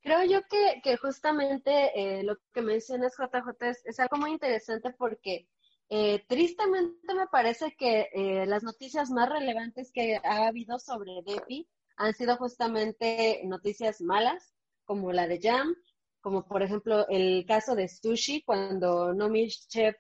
[0.02, 5.48] Creo yo que, justamente eh, lo que mencionas, JJ, es, algo muy interesante porque
[5.90, 11.68] eh, tristemente me parece que eh, las noticias más relevantes que ha habido sobre DeFi
[11.98, 14.54] han sido justamente noticias malas,
[14.86, 15.76] como la de Jam,
[16.22, 19.96] como por ejemplo el caso de Sushi, cuando Nomi Chef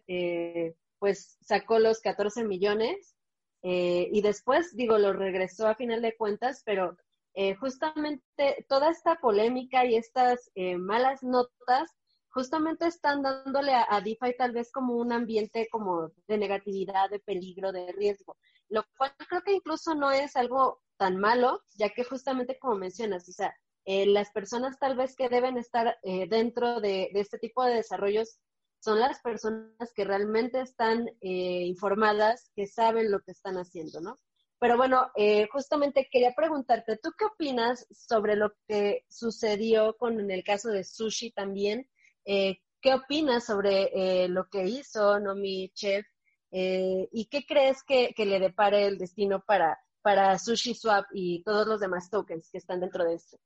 [0.99, 3.15] pues sacó los 14 millones
[3.61, 6.97] eh, y después, digo, lo regresó a final de cuentas, pero
[7.33, 11.91] eh, justamente toda esta polémica y estas eh, malas notas
[12.29, 17.19] justamente están dándole a, a, DeFi tal vez como un ambiente como de negatividad, de
[17.19, 18.37] peligro, de riesgo,
[18.69, 23.27] lo cual creo que incluso no es algo tan malo, ya que justamente como mencionas,
[23.27, 23.53] o sea,
[23.85, 25.97] las personas tal vez que deben estar
[26.29, 28.39] dentro de, de, este tipo de desarrollos
[28.79, 34.19] son las personas que realmente están eh, informadas, que saben lo que están haciendo, ¿no?
[34.59, 40.43] Pero bueno, eh, justamente quería preguntarte, ¿tú qué opinas sobre lo que sucedió con el
[40.43, 41.89] caso de Sushi también?
[42.25, 46.05] Eh, ¿Qué opinas sobre lo que hizo Nomi Chef?
[46.49, 51.67] ¿Y qué crees que, que, le depare el destino para, para Sushi Swap y todos
[51.67, 53.37] los demás tokens que están dentro de esto?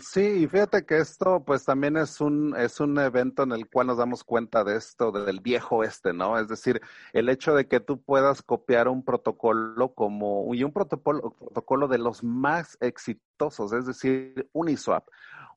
[0.00, 3.88] Sí, y fíjate que esto pues también es un, es un evento en el cual
[3.88, 6.38] nos damos cuenta de esto del viejo este, ¿no?
[6.38, 6.80] Es decir,
[7.12, 11.98] el hecho de que tú puedas copiar un protocolo como, y un protocolo, protocolo de
[11.98, 15.06] los más exitosos, es decir, Uniswap.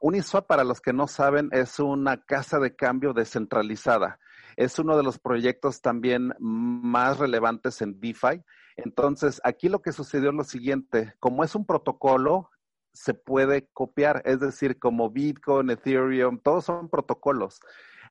[0.01, 4.19] Uniswap, para los que no saben, es una casa de cambio descentralizada.
[4.57, 8.43] Es uno de los proyectos también más relevantes en DeFi.
[8.75, 12.49] Entonces, aquí lo que sucedió es lo siguiente, como es un protocolo,
[12.95, 17.59] se puede copiar, es decir, como Bitcoin, Ethereum, todos son protocolos.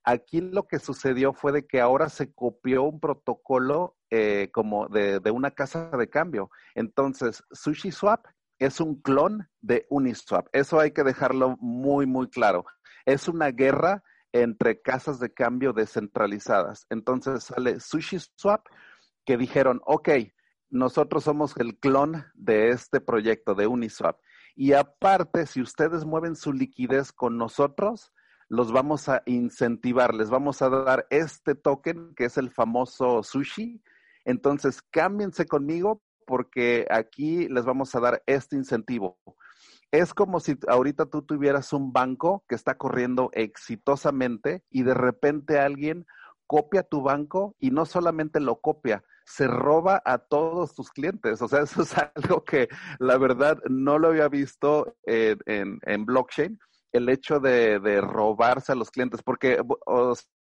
[0.04, 5.18] Aquí lo que sucedió fue de que ahora se copió un protocolo eh, como de,
[5.18, 6.50] de, una casa de cambio.
[6.74, 8.26] Entonces, SushiSwap
[8.58, 10.46] es un clon de Uniswap.
[10.52, 12.66] Eso hay que dejarlo muy, muy claro.
[13.06, 16.86] Es una guerra entre casas de cambio descentralizadas.
[16.90, 18.66] Entonces sale SushiSwap
[19.24, 20.10] que dijeron, ok,
[20.70, 24.18] nosotros somos el clon de este proyecto de Uniswap.
[24.54, 28.12] Y aparte, si ustedes mueven su liquidez con nosotros,
[28.48, 33.82] los vamos a incentivar, les vamos a dar este token que es el famoso sushi.
[34.24, 39.18] Entonces, cámbiense conmigo porque aquí les vamos a dar este incentivo.
[39.90, 45.58] Es como si ahorita tú tuvieras un banco que está corriendo exitosamente y de repente
[45.58, 46.06] alguien
[46.46, 51.40] copia tu banco y no solamente lo copia, se roba a todos tus clientes.
[51.42, 56.58] O sea, eso es algo que la verdad no lo había visto en, blockchain,
[56.92, 59.60] el hecho de, robarse a los clientes, porque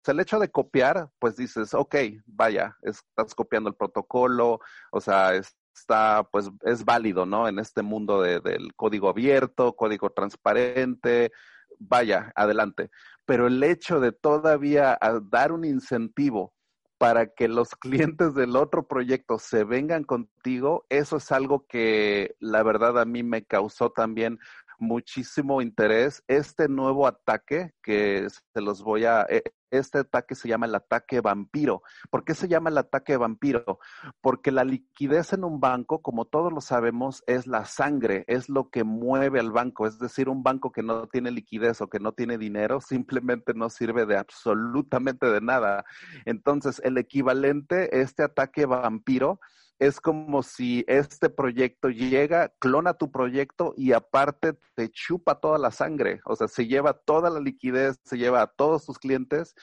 [0.08, 4.60] el hecho de copiar, pues dices, ok, vaya, estás copiando el protocolo,
[4.92, 7.48] o sea, está, pues es válido, ¿no?
[7.48, 11.32] En este mundo del código abierto, código transparente,
[11.80, 12.90] vaya, adelante.
[13.26, 14.98] Pero el hecho de todavía
[15.30, 16.54] dar un incentivo
[16.98, 22.64] para que los clientes del otro proyecto se vengan contigo, eso es algo que la
[22.64, 24.40] verdad a mí me causó también
[24.80, 26.24] muchísimo interés.
[26.28, 31.22] Este nuevo ataque que se los voy a, e, este ataque se llama el ataque
[31.22, 31.82] vampiro.
[32.10, 33.80] ¿Por qué se llama el ataque vampiro?
[34.22, 38.70] Porque la liquidez en un banco, como todos lo sabemos, es la sangre, es lo
[38.70, 39.88] que mueve al banco.
[39.88, 43.70] Es decir, un banco que no tiene liquidez o que no tiene dinero simplemente no
[43.70, 45.86] sirve de absolutamente de nada.
[46.26, 49.40] Entonces, el equivalente, este ataque vampiro,
[49.80, 55.72] es como si este proyecto llega, clona tu proyecto y aparte te chupa toda la
[55.72, 59.54] sangre, o sea, se lleva toda la liquidez, se lleva a todos tus clientes,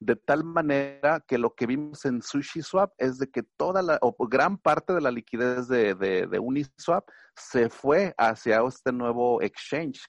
[0.00, 4.16] de tal manera que lo que vimos en SushiSwap es de que toda la, o
[4.26, 7.06] gran parte de la liquidez de, de, Uniswap
[7.36, 10.00] se fue hacia este nuevo exchange.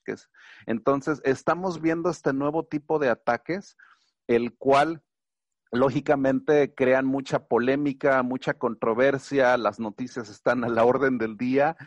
[0.66, 3.76] Entonces, estamos viendo este nuevo tipo de ataques,
[4.28, 5.04] el cual
[5.72, 11.78] lógicamente crean mucha polémica, mucha controversia, las noticias están a la orden del día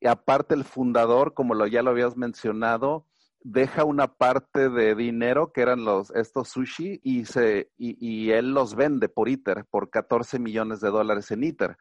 [0.00, 3.06] y aparte el fundador, como lo, ya lo habías mencionado,
[3.40, 8.54] deja una parte de dinero que eran los estos sushi y se y, y él
[8.54, 11.76] los vende por ITER por 14 millones de dólares en ITER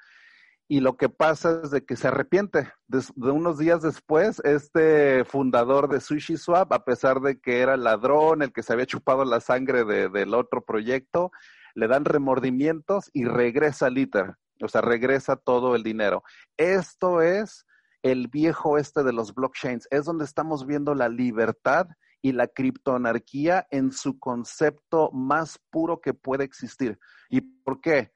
[0.68, 2.72] y lo que pasa es de que se arrepiente.
[2.88, 8.54] De, unos días después, este fundador de Sushi a pesar de que era ladrón, el
[8.54, 11.32] que se había chupado la sangre del otro proyecto,
[11.76, 16.24] le dan remordimientos y regresa al ITER, o sea, regresa todo el dinero.
[16.58, 17.66] Esto es
[18.04, 21.88] el viejo este de los blockchains, es donde estamos viendo la libertad
[22.22, 26.98] y la criptoanarquía en su concepto más puro que puede existir.
[27.30, 28.13] ¿Y por qué?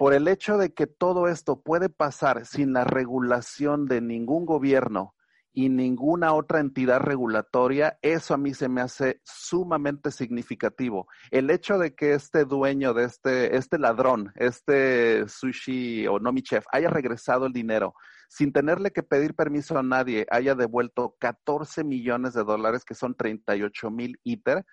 [0.00, 5.14] Por el hecho de que todo esto puede pasar sin la regulación de ningún gobierno
[5.52, 11.06] y ninguna otra entidad regulatoria, eso a mí se me hace sumamente significativo.
[11.30, 16.64] El hecho de que este dueño de este, este ladrón, este sushi o nomi chef,
[16.72, 17.92] haya regresado el dinero
[18.30, 23.14] sin tenerle que pedir permiso a nadie, haya devuelto 14 millones de dólares, que son
[23.14, 24.64] 38 mil ITER,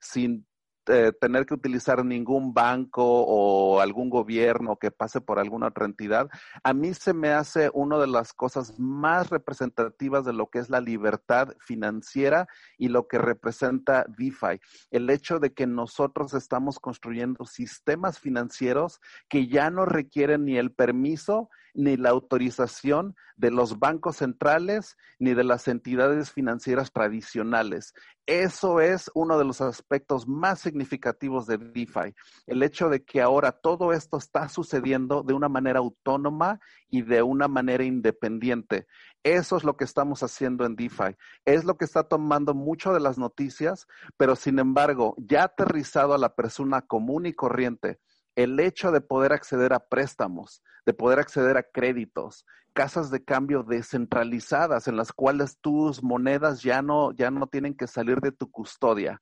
[0.00, 0.44] sin
[0.88, 6.28] eh, tener que utilizar ningún banco o algún gobierno que pase por alguna otra entidad,
[6.64, 10.70] a mí se me hace una de las cosas más representativas de lo que es
[10.70, 14.60] la libertad financiera y lo que representa DeFi.
[14.90, 20.72] El hecho de que nosotros estamos construyendo sistemas financieros que ya no requieren ni el
[20.72, 27.94] permiso ni la autorización de los bancos centrales ni de las entidades financieras tradicionales.
[28.26, 32.14] Eso es uno de los aspectos más significativos de DeFi.
[32.46, 37.22] El hecho de que ahora todo esto está sucediendo de una manera autónoma y de
[37.22, 38.86] una manera independiente.
[39.24, 41.16] Eso es lo que estamos haciendo en DeFi.
[41.44, 46.18] Es lo que está tomando mucho de las noticias, pero sin embargo, ya aterrizado a
[46.18, 47.98] la persona común y corriente,
[48.36, 53.62] el hecho de poder acceder a préstamos, de poder acceder a créditos, casas de cambio
[53.62, 58.50] descentralizadas en las cuales tus monedas ya no, ya no tienen que salir de tu
[58.50, 59.20] custodia.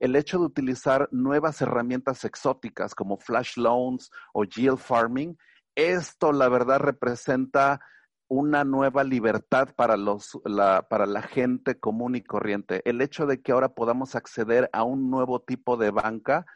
[0.00, 5.36] El hecho de utilizar nuevas herramientas exóticas como flash loans o yield farming,
[5.74, 7.80] esto la verdad representa
[8.28, 12.82] una nueva libertad para, los, la, para la gente común y corriente.
[12.88, 16.46] El hecho de que ahora podamos acceder a un nuevo tipo de banca,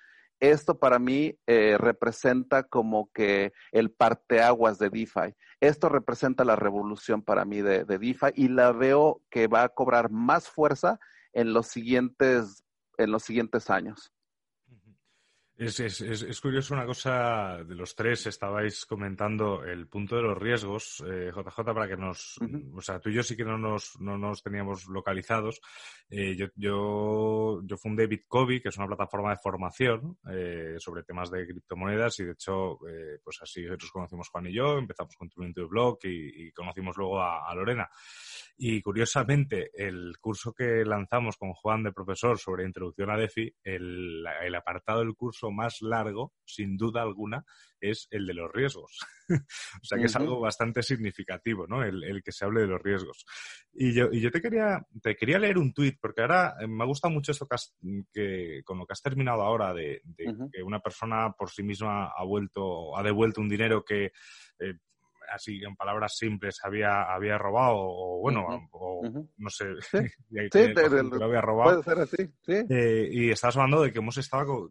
[0.41, 5.35] esto para mí eh, representa como que el parteaguas de DeFi.
[5.61, 9.69] Esto representa la revolución para mí de, de, DeFi y la veo que va a
[9.69, 10.99] cobrar más fuerza
[11.33, 12.65] en los siguientes,
[12.97, 14.13] en los siguientes años.
[15.61, 20.39] Es, es, es, curioso una cosa, de los tres estabais comentando el punto de los
[20.39, 22.39] riesgos, eh, JJ, para que nos,
[22.77, 25.61] o sea, tú y yo sí que no nos, no nos teníamos localizados.
[26.09, 31.29] Eh, yo, yo, yo fundé Bitcoin, que es una plataforma de formación eh, sobre temas
[31.29, 35.29] de criptomonedas y de hecho, eh, pues así nosotros conocimos Juan y yo, empezamos con
[35.29, 37.91] tu blog y, y conocimos luego a, a Lorena.
[38.57, 44.25] Y curiosamente, el curso que lanzamos con Juan de profesor sobre introducción a DeFi, el,
[44.45, 47.45] el apartado del curso más largo, sin duda alguna,
[47.81, 48.99] es el de los riesgos.
[49.31, 51.83] o sea que es algo bastante significativo, ¿no?
[51.83, 53.25] El, que se hable de los riesgos.
[53.73, 56.87] Y yo, y yo te quería, te quería leer un tuit, porque ahora eh, me
[56.87, 57.47] gusta mucho esto
[58.13, 62.25] que, con lo que has terminado ahora, de, que una persona por sí misma ha
[62.25, 64.13] vuelto, ha devuelto un dinero que
[64.59, 64.75] eh,
[65.31, 69.03] así en palabras simples, había, había robado o bueno, o
[69.37, 69.99] no sé, sí,
[70.31, 71.83] lo había robado.
[71.83, 72.75] Puede ser así, sí.
[72.75, 74.71] Eh, y estás hablando de que hemos estado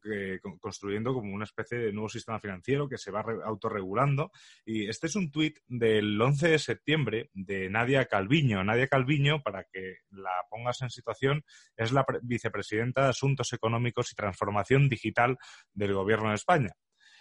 [0.60, 4.32] construyendo como una especie de nuevo sistema financiero que se va autorregulando.
[4.66, 8.64] Y este es un tuit del 11 de septiembre de Nadia Calviño.
[8.64, 11.44] Nadia Calviño, para que la pongas en situación,
[11.76, 15.38] es la vicepresidenta de Asuntos Económicos y Transformación Digital
[15.74, 16.72] del Gobierno de España.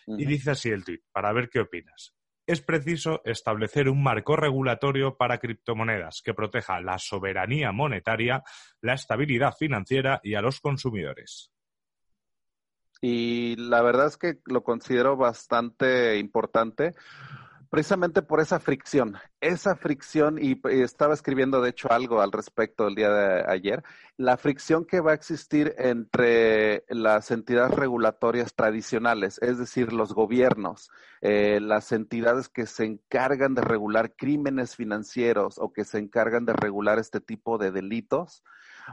[0.08, 2.15] Y dice así el tuit, para ver qué opinas
[2.46, 8.42] es preciso establecer un marco regulatorio para criptomonedas que proteja la soberanía monetaria,
[8.80, 11.50] la estabilidad financiera y a los consumidores.
[13.00, 16.94] Y la verdad es que lo considero bastante importante
[17.70, 22.94] precisamente por esa fricción, esa fricción, y, estaba escribiendo de hecho algo al respecto el
[22.94, 23.82] día de ayer,
[24.16, 30.90] la fricción que va a existir entre las entidades regulatorias tradicionales, es decir, los gobiernos,
[31.20, 36.52] eh, las entidades que se encargan de regular crímenes financieros o que se encargan de
[36.52, 38.42] regular este tipo de delitos,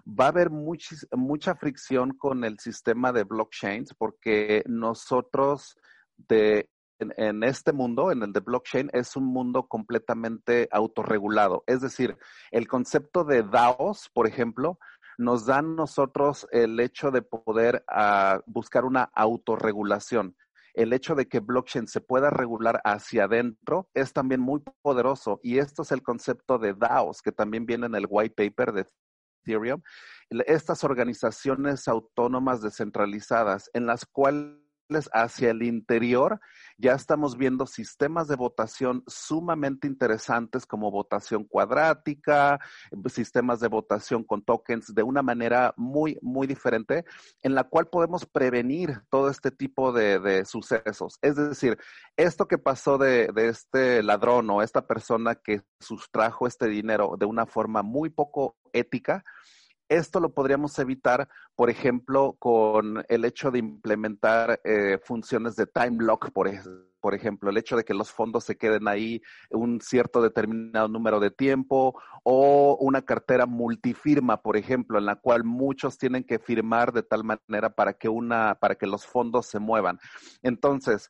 [0.08, 5.78] va a haber mucha fricción con el sistema de blockchains porque nosotros
[6.18, 6.70] de
[7.18, 11.64] en, este mundo, en el de blockchain, es un mundo completamente autorregulado.
[11.68, 12.18] Es decir,
[12.52, 14.80] el concepto de DAOs, por ejemplo,
[15.18, 20.36] nos da a nosotros el hecho de poder ah, buscar una autorregulación.
[20.74, 25.40] El hecho de que blockchain se pueda regular hacia adentro es también muy poderoso.
[25.44, 28.88] Y esto es el concepto de DAOs, que también viene en el white paper de
[29.46, 29.82] Ethereum.
[30.30, 34.63] Estas organizaciones autónomas descentralizadas en las cuales
[35.14, 36.40] hacia el interior,
[36.78, 42.60] ya estamos viendo sistemas de votación sumamente interesantes como votación cuadrática,
[43.08, 47.06] sistemas de votación con tokens de una manera muy, muy diferente,
[47.42, 51.18] en la cual podemos prevenir todo este tipo de, sucesos.
[51.22, 51.78] Es decir,
[52.18, 57.46] esto que pasó de, este ladrón o esta persona que sustrajo este dinero de una
[57.46, 59.24] forma muy poco ética,
[59.90, 65.98] esto lo podríamos evitar, por ejemplo, con el hecho de implementar eh, funciones de time
[66.00, 66.50] lock, por,
[67.00, 69.22] por ejemplo, el hecho de que los fondos se queden ahí
[69.52, 75.44] un cierto determinado número de tiempo o una cartera multifirma, por ejemplo, en la cual
[75.44, 79.60] muchos tienen que firmar de tal manera para que una para que los fondos se
[79.60, 80.00] muevan.
[80.42, 81.10] Entonces,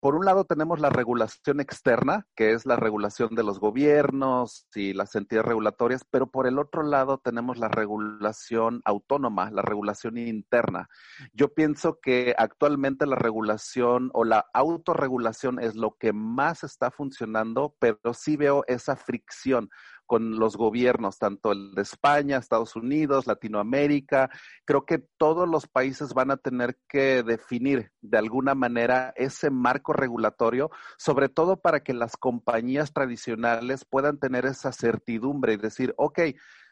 [0.00, 4.92] por un lado tenemos la regulación externa, que es la regulación de los gobiernos y
[4.92, 10.88] las entidades regulatorias, pero por el otro lado tenemos la regulación autónoma, la regulación interna.
[11.32, 17.74] Yo pienso que actualmente la regulación o la autorregulación es lo que más está funcionando,
[17.78, 19.70] pero sí veo esa fricción
[20.06, 24.30] con los gobiernos, tanto el de España, Estados Unidos, Latinoamérica.
[24.64, 29.92] Creo que todos los países van a tener que definir de alguna manera ese marco
[29.92, 36.20] regulatorio, sobre todo para que las compañías tradicionales puedan tener esa certidumbre y decir, ok,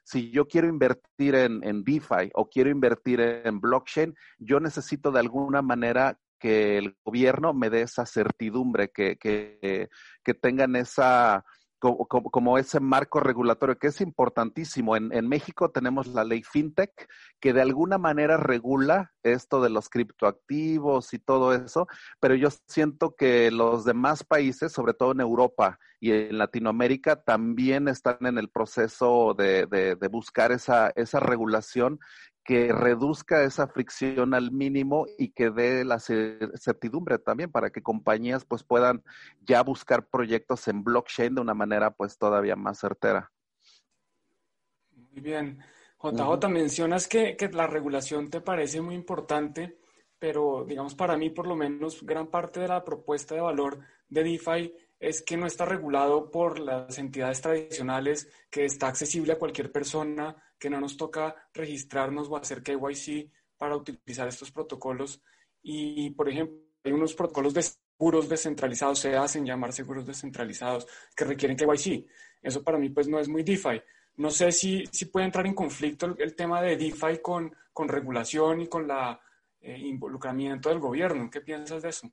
[0.04, 5.62] si yo quiero invertir en, DeFi o quiero invertir en blockchain, yo necesito de alguna
[5.62, 9.88] manera que el gobierno me dé esa certidumbre, que, que,
[10.22, 11.42] que tengan esa
[11.78, 14.96] como, ese marco regulatorio que es importantísimo.
[14.96, 17.08] En, en, México tenemos la ley FinTech
[17.40, 21.86] que de alguna manera regula esto de los criptoactivos y todo eso,
[22.20, 27.88] pero yo siento que los demás países, sobre todo en Europa y en Latinoamérica, también
[27.88, 31.98] están en el proceso de, de buscar esa, esa regulación
[32.44, 38.44] que reduzca esa fricción al mínimo y que dé la certidumbre también para que compañías
[38.44, 39.02] pues puedan
[39.40, 43.32] ya buscar proyectos en blockchain de una manera pues todavía más certera.
[44.92, 45.58] Muy bien.
[45.98, 49.78] JJ, mencionas que, que la regulación te parece muy importante,
[50.18, 53.78] pero digamos para mí por lo menos gran parte de la propuesta de valor
[54.08, 59.38] de DeFi es que no está regulado por las entidades tradicionales, que está accesible a
[59.38, 65.20] cualquier persona, que no nos toca registrarnos o hacer KYC para utilizar estos protocolos.
[65.62, 71.26] Y, por ejemplo, hay unos protocolos de seguros descentralizados, se hacen llamar seguros descentralizados, que
[71.26, 72.06] requieren KYC.
[72.40, 73.82] Eso para mí pues no es muy DeFi.
[74.16, 78.62] No sé si, si puede entrar en conflicto el, tema de DeFi con, con regulación
[78.62, 79.18] y con el
[79.60, 81.28] eh, involucramiento del gobierno.
[81.30, 82.10] ¿Qué piensas de eso?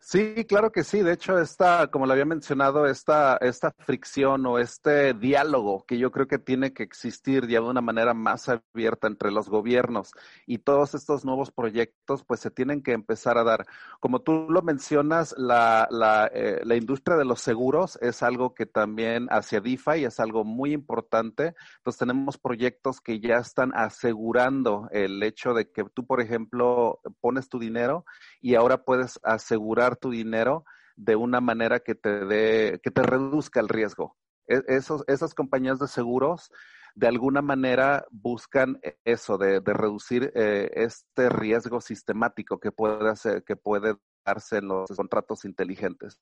[0.00, 1.02] Sí, claro que sí.
[1.02, 6.10] De hecho, esta, como lo había mencionado, esta, esta fricción o este diálogo que yo
[6.12, 10.12] creo que tiene que existir ya de una manera más abierta entre los gobiernos
[10.46, 13.66] y todos estos nuevos proyectos, pues se tienen que empezar a dar.
[14.00, 18.64] Como tú lo mencionas, la, la, eh, la industria de los seguros es algo que
[18.66, 21.54] también hacia DeFi es algo muy importante.
[21.78, 27.48] Entonces tenemos proyectos que ya están asegurando el hecho de que tú, por ejemplo, pones
[27.50, 28.06] tu dinero
[28.40, 30.64] y ahora puedes asegurar tu dinero
[30.96, 34.16] de una manera que te dé, que te reduzca el riesgo.
[34.46, 36.50] E, esos, esas compañías de seguros
[36.98, 43.54] de alguna manera buscan eso, de, reducir eh, este riesgo sistemático que puede hacer, que
[43.54, 43.94] puede
[44.26, 46.18] darse en los contratos inteligentes.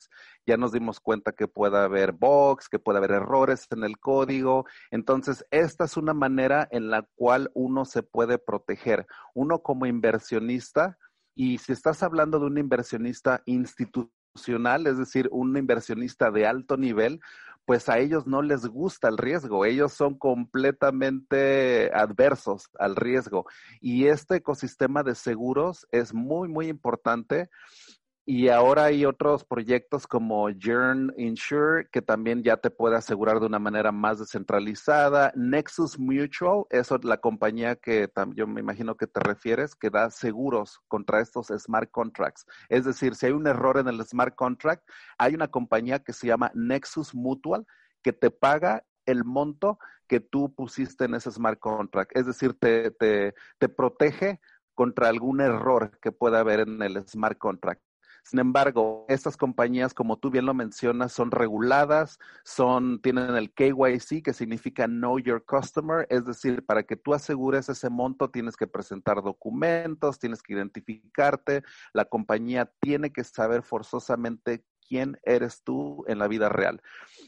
[0.47, 4.67] Ya nos dimos cuenta que puede haber bugs, que puede haber errores en el código.
[4.91, 9.07] Entonces, esta es una manera en la cual uno se puede proteger.
[9.35, 10.99] Uno como inversionista
[11.37, 17.21] y si estás hablando de un inversionista institucional, es decir, un inversionista de alto nivel,
[17.67, 23.45] pues a ellos no les gusta el riesgo, ellos son completamente adversos al riesgo.
[23.81, 27.51] Y este ecosistema de seguros es muy, muy importante
[28.29, 33.47] y ahora hay otros proyectos como Yearn Insure, que también ya te puede asegurar de
[33.47, 35.33] una manera más descentralizada.
[35.37, 40.11] Nexus Mutual, eso es la compañía que yo me imagino que te refieres, que da
[40.11, 42.47] seguros contra estos smart contracts.
[42.69, 44.83] Es decir, si hay un error en el smart contract,
[45.19, 47.65] hay una compañía que se llama Nexus Mutual
[48.03, 52.11] que te paga el monto que tú pusiste en ese smart contract.
[52.17, 54.41] Es decir, te, te, te protege
[54.75, 57.86] contra algún error que pueda haber en el smart contract.
[58.27, 64.21] Sin embargo, estas compañías, como tú bien lo mencionas, son reguladas, son, tienen el KYC,
[64.21, 68.67] que significa Know Your Customer, es decir, para que tú asegures ese monto tienes que
[68.67, 71.63] presentar documentos, tienes que identificarte,
[71.93, 76.83] la compañía tiene que saber forzosamente quién eres tú en la vida real.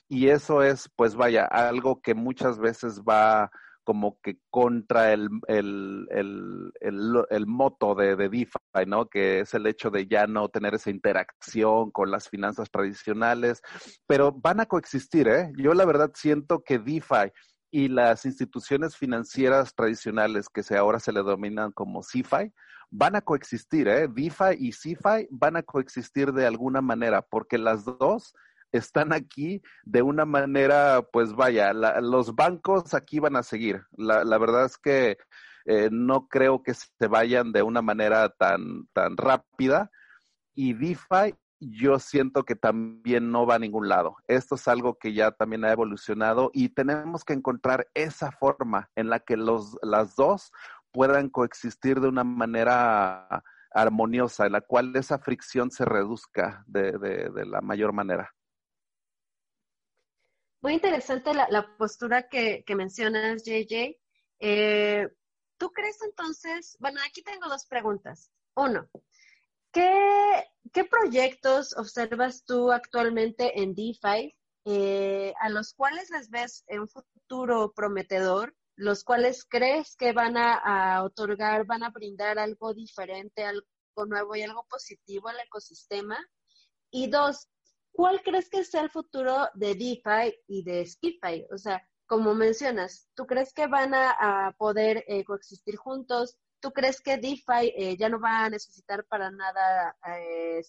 [0.08, 3.52] Y eso es, pues vaya, algo que muchas veces va
[3.88, 9.08] como que contra el, el, el, el moto de, de, DeFi, ¿no?
[9.08, 13.62] Que es el hecho de ya no tener esa interacción con las finanzas tradicionales,
[14.06, 15.52] pero van a coexistir, ¿eh?
[15.56, 17.32] Yo la verdad siento que DeFi
[17.70, 22.52] y las instituciones financieras tradicionales que se ahora se le dominan como CeFi,
[22.90, 24.06] van a coexistir, ¿eh?
[24.06, 28.34] DeFi y CeFi van a coexistir de alguna manera, porque las dos
[28.72, 33.82] están aquí de una manera, pues vaya, los bancos aquí van a seguir.
[33.96, 35.18] La, la verdad es que
[35.64, 39.90] eh, no creo que se vayan de una manera tan, tan rápida.
[40.54, 44.16] Y DeFi yo siento que también no va a ningún lado.
[44.28, 49.10] Esto es algo que ya también ha evolucionado y tenemos que encontrar esa forma en
[49.10, 50.52] la que los, las dos
[50.92, 57.44] puedan coexistir de una manera armoniosa, en la cual esa fricción se reduzca de, de
[57.44, 58.32] la mayor manera.
[60.60, 63.96] Muy interesante la, postura que, mencionas, JJ.
[64.40, 65.08] Eh,
[65.56, 68.30] ¿Tú crees entonces, bueno, aquí tengo dos preguntas.
[68.56, 68.88] Uno,
[69.72, 70.44] ¿qué,
[70.90, 78.54] proyectos observas tú actualmente en DeFi eh, a los cuales les ves un futuro prometedor,
[78.74, 83.64] los cuales crees que van a, otorgar, van a brindar algo diferente, algo
[84.06, 86.18] nuevo y algo positivo al ecosistema?
[86.90, 87.48] Y dos,
[87.98, 91.48] ¿cuál crees que sea el futuro de DeFi y de SkipFi?
[91.52, 96.38] O sea, como mencionas, ¿tú crees que van a, poder eh, coexistir juntos?
[96.60, 100.62] ¿Tú crees que DeFi eh, ya no va a necesitar para nada eh,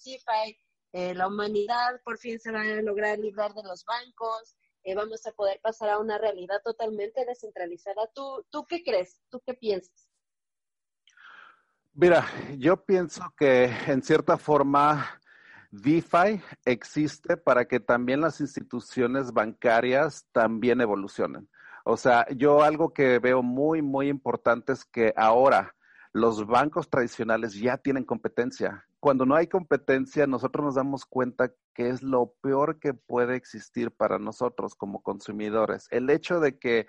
[0.91, 4.55] eh, la humanidad por fin se va a lograr librar de los bancos,
[4.95, 8.09] vamos a poder pasar a una realidad totalmente descentralizada.
[8.15, 9.21] ¿Tú, ¿Tú qué crees?
[9.29, 10.09] ¿Tú qué piensas?
[11.93, 12.25] Mira,
[12.57, 15.18] yo pienso que en cierta forma
[15.71, 21.47] DeFi existe para que también las instituciones bancarias también evolucionen.
[21.85, 25.75] O sea, yo algo que veo muy, muy importante es que ahora
[26.11, 28.85] los bancos tradicionales ya tienen competencia.
[28.99, 33.91] Cuando no hay competencia, nosotros nos damos cuenta que es lo peor que puede existir
[33.91, 35.87] para nosotros como consumidores.
[35.91, 36.87] El hecho de que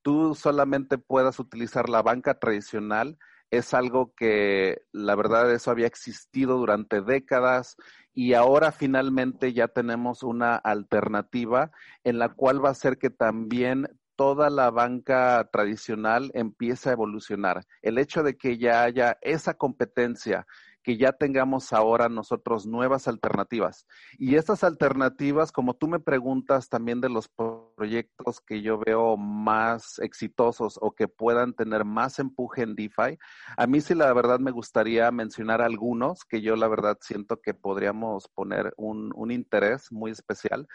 [0.00, 3.18] tú solamente puedas utilizar la banca tradicional
[3.52, 7.76] es algo que la verdad eso había existido durante décadas
[8.14, 11.70] y ahora finalmente ya tenemos una alternativa
[12.04, 17.64] en la cual va a ser que también toda la banca tradicional empiece a evolucionar.
[17.80, 20.46] El hecho de que ya haya esa competencia,
[20.82, 23.86] que ya tengamos ahora nosotros nuevas alternativas.
[24.18, 29.98] Y estas alternativas, como tú me preguntas también de los proyectos que yo veo más
[30.00, 33.18] exitosos o que puedan tener más empuje en DeFi.
[33.56, 37.54] A mí sí, la verdad, me gustaría mencionar algunos que yo, la verdad, siento que
[37.54, 40.66] podríamos poner un, un interés muy especial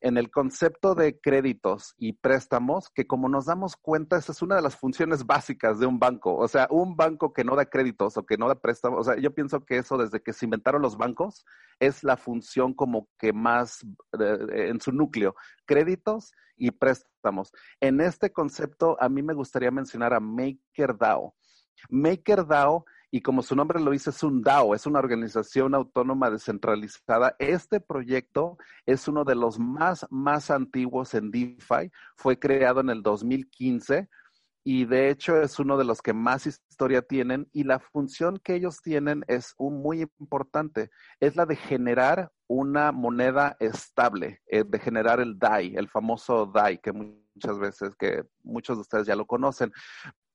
[0.00, 4.56] en el concepto de créditos y préstamos, que como nos damos cuenta, esa es una
[4.56, 6.36] de las funciones básicas de un banco.
[6.36, 9.20] O sea, un banco que no da créditos o que no da préstamos, o sea,
[9.20, 11.44] yo pienso que eso desde que se inventaron los bancos
[11.80, 13.84] es la función como que más
[14.18, 15.34] eh, en su núcleo,
[15.66, 17.52] créditos y préstamos.
[17.80, 21.34] En este concepto, a mí me gustaría mencionar a MakerDAO.
[21.90, 27.34] MakerDAO y como su nombre lo dice, es un DAO, es una organización autónoma descentralizada.
[27.38, 31.90] Este proyecto es uno de los más, más antiguos en DeFi.
[32.16, 34.08] Fue creado en el 2015
[34.62, 38.54] y de hecho es uno de los que más historia tienen y la función que
[38.54, 40.90] ellos tienen es un muy importante,
[41.20, 46.78] es la de generar una moneda estable, eh, de generar el DAI, el famoso DAI
[46.78, 49.72] que muchas veces que muchos de ustedes ya lo conocen,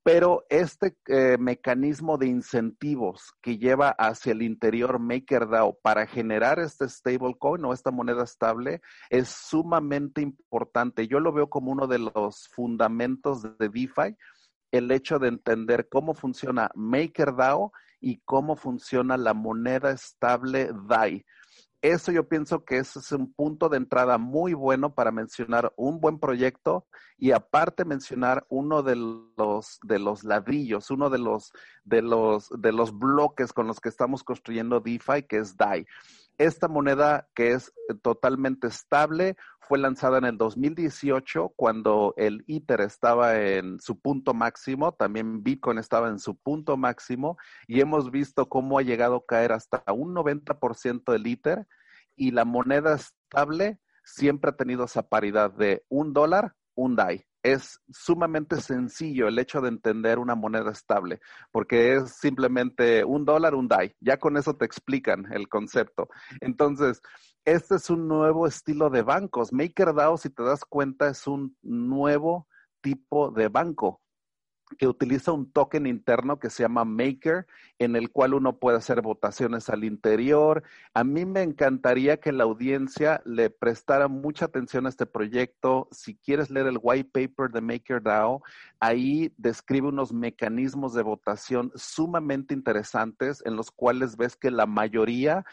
[0.03, 6.89] pero este eh, mecanismo de incentivos que lleva hacia el interior MakerDAO para generar este
[6.89, 11.07] stablecoin o esta moneda estable es sumamente importante.
[11.07, 14.17] Yo lo veo como uno de los fundamentos de DeFi,
[14.71, 21.25] el hecho de entender cómo funciona MakerDAO y cómo funciona la moneda estable DAI
[21.83, 25.99] eso yo pienso que ese es un punto de entrada muy bueno para mencionar un
[25.99, 31.51] buen proyecto y aparte mencionar uno de los de los ladrillos, uno de los
[31.83, 35.85] de los de los bloques con los que estamos construyendo DeFi, que es DAI.
[36.43, 37.71] Esta moneda que es
[38.01, 44.91] totalmente estable fue lanzada en el 2018 cuando el Ether estaba en su punto máximo,
[44.91, 49.53] también Bitcoin estaba en su punto máximo y hemos visto cómo ha llegado a caer
[49.53, 51.65] hasta un 90% del Ether
[52.17, 57.81] y la moneda estable siempre ha tenido esa paridad de un dólar, un DAI es
[57.91, 61.19] sumamente sencillo el hecho de entender una moneda estable,
[61.51, 63.95] porque es simplemente un dólar, un DAI.
[63.99, 66.07] Ya con eso te explican el concepto.
[66.39, 67.01] Entonces,
[67.45, 69.51] este es un nuevo estilo de bancos.
[69.51, 72.47] MakerDAO, si te das cuenta, es un nuevo
[72.81, 74.01] tipo de banco
[74.77, 77.45] que utiliza un token interno que se llama Maker,
[77.83, 80.63] en el cual uno puede hacer votaciones al interior.
[80.93, 85.87] A mí me encantaría que la audiencia le prestara mucha atención a este proyecto.
[85.91, 88.41] Si quieres leer el white paper de MakerDAO,
[88.79, 95.45] ahí describe unos mecanismos de votación sumamente interesantes en los cuales ves que la mayoría,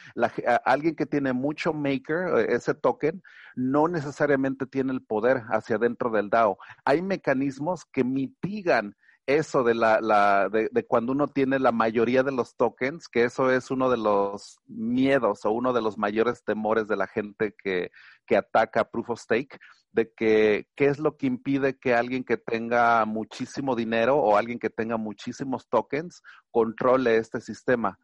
[0.64, 3.22] alguien que tiene mucho Maker, eh, ese token,
[3.54, 6.58] no necesariamente tiene el poder hacia dentro del DAO.
[6.84, 8.96] Hay mecanismos que mitigan
[9.26, 13.24] eso de la, la de, de, cuando uno tiene la mayoría de los tokens, que
[13.24, 17.54] eso es uno de los miedos o uno de los mayores temores de la gente
[17.56, 17.90] que,
[18.26, 19.58] que ataca Proof of Stake,
[19.92, 24.58] de que qué es lo que impide que alguien que tenga muchísimo dinero o alguien
[24.58, 27.98] que tenga muchísimos tokens controle este sistema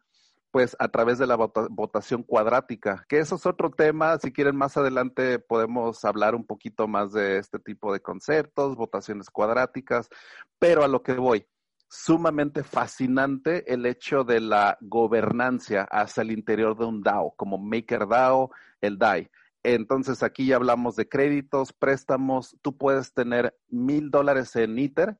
[0.51, 4.77] pues a través de la votación cuadrática, que eso es otro tema, si quieren más
[4.77, 10.09] adelante podemos hablar un poquito más de este tipo de conceptos, votaciones cuadráticas,
[10.57, 11.45] pero a lo que voy,
[11.89, 18.51] sumamente fascinante el hecho de la gobernancia hacia el interior de un DAO, como MakerDAO,
[18.81, 19.29] el DAI.
[19.63, 25.17] Entonces aquí ya hablamos de créditos, préstamos, tú puedes tener mil dólares en ITER,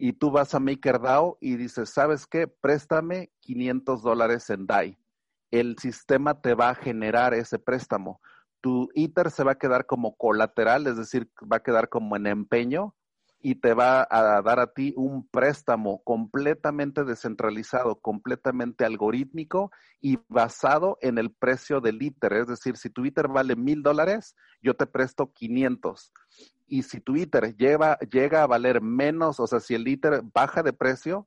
[0.00, 2.48] y tú vas a MakerDAO y dices, ¿sabes qué?
[2.48, 4.98] Préstame 500 dólares en DAI.
[5.50, 8.18] El sistema te va a generar ese préstamo.
[8.62, 12.26] Tu ITER se va a quedar como colateral, es decir, va a quedar como en
[12.26, 12.94] empeño
[13.42, 19.70] y te va a dar a ti un préstamo completamente descentralizado, completamente algorítmico
[20.00, 22.34] y basado en el precio del ITER.
[22.34, 26.12] Es decir, si tu vale mil dólares, yo te presto 500
[26.70, 30.72] y si tu ITER llega a valer menos, o sea, si el ITER baja de
[30.72, 31.26] precio,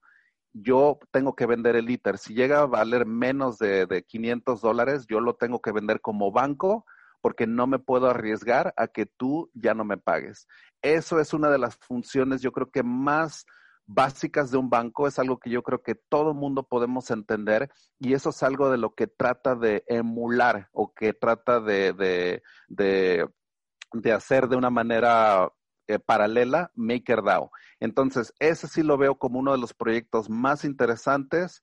[0.53, 2.17] yo tengo que vender el ITER.
[2.17, 6.31] Si llega a valer menos de, de 500 dólares, yo lo tengo que vender como
[6.31, 6.85] banco
[7.23, 10.45] porque no me puedo arriesgar a que tú ya no me pagues.
[10.81, 13.45] Eso es una de las funciones, yo creo que más
[13.85, 18.13] básicas de un banco, es algo que yo creo que todo mundo podemos entender y
[18.13, 23.27] eso es algo de lo que trata de emular o que trata de, de, de
[23.93, 25.51] de hacer de una manera
[25.87, 27.51] eh, paralela MakerDAO.
[27.79, 31.61] Entonces, ese sí lo veo como uno de los proyectos más interesantes.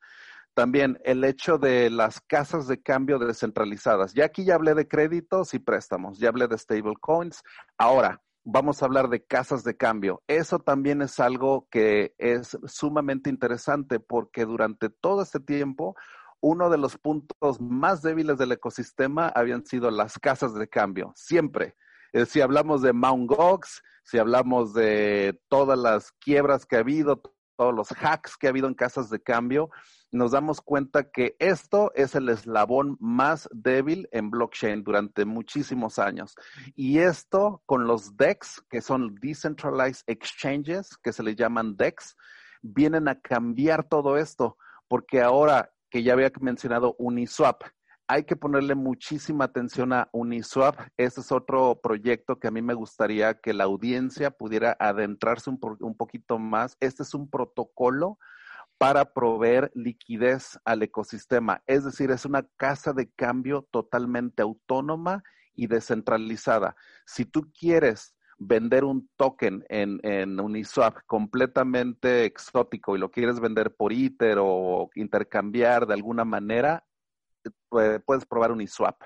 [0.61, 4.12] También el hecho de las casas de cambio descentralizadas.
[4.12, 7.42] Ya aquí ya hablé de créditos y préstamos, ya hablé de stablecoins.
[7.78, 10.22] Ahora, vamos a hablar de casas de cambio.
[10.26, 15.96] Eso también es algo que es sumamente interesante porque durante todo este tiempo
[16.40, 21.74] uno de los puntos más débiles del ecosistema habían sido las casas de cambio, siempre
[22.12, 27.22] Eh, si hablamos de Mount Gox, si hablamos de todas las quiebras que ha habido,
[27.56, 29.70] todos los hacks que ha habido en casas de cambio,
[30.12, 36.34] nos damos cuenta que esto es el eslabón más débil en blockchain durante muchísimos años.
[36.74, 42.16] Y esto con los DEX, que son Decentralized Exchanges, que se le llaman DEX,
[42.62, 44.56] vienen a cambiar todo esto,
[44.88, 47.62] porque ahora que ya había mencionado Uniswap,
[48.08, 50.80] hay que ponerle muchísima atención a Uniswap.
[50.96, 55.61] Este es otro proyecto que a mí me gustaría que la audiencia pudiera adentrarse un,
[55.78, 56.76] un poquito más.
[56.80, 58.18] Este es un protocolo
[58.81, 61.62] para proveer liquidez al ecosistema.
[61.66, 65.22] Es decir, es una casa de cambio totalmente autónoma
[65.55, 66.74] y descentralizada.
[67.05, 73.76] Si tú quieres vender un token en, en, Uniswap completamente exótico y lo quieres vender
[73.76, 76.87] por Ether o intercambiar de alguna manera,
[77.68, 79.03] puedes probar Uniswap.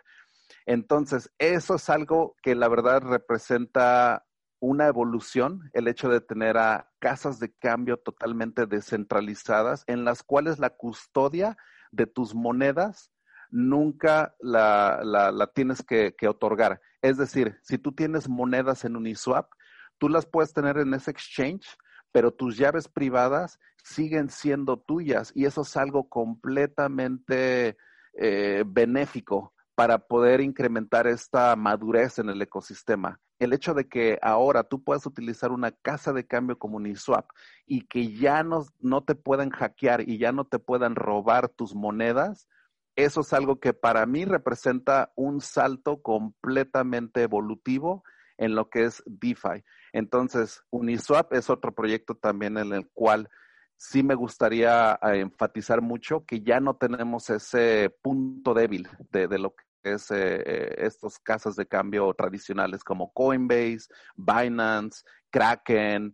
[0.66, 4.24] Entonces, eso es algo que la verdad representa
[4.64, 10.58] una evolución, el hecho de tener a casas de cambio totalmente descentralizadas en las cuales
[10.58, 11.58] la custodia
[11.92, 13.12] de tus monedas
[13.50, 16.80] nunca la, la, tienes que, otorgar.
[17.02, 19.52] Es decir, si tú tienes monedas en Uniswap,
[19.98, 21.76] tú las puedes tener en ese exchange,
[22.10, 27.76] pero tus llaves privadas siguen siendo tuyas y eso es algo completamente
[28.14, 33.20] eh, benéfico para poder incrementar esta madurez en el ecosistema.
[33.38, 37.28] El hecho de que ahora tú puedas utilizar una casa de cambio como Uniswap
[37.66, 41.74] y que ya no, no te puedan hackear y ya no te puedan robar tus
[41.74, 42.48] monedas,
[42.96, 48.04] eso es algo que para mí representa un salto completamente evolutivo
[48.38, 49.64] en lo que es DeFi.
[49.92, 53.28] Entonces, Uniswap es otro proyecto también en el cual
[53.76, 59.38] sí me gustaría eh, enfatizar mucho que ya no tenemos ese punto débil de, de
[59.38, 66.12] lo que es eh, eh, estos casas de cambio tradicionales como Coinbase, Binance, Kraken.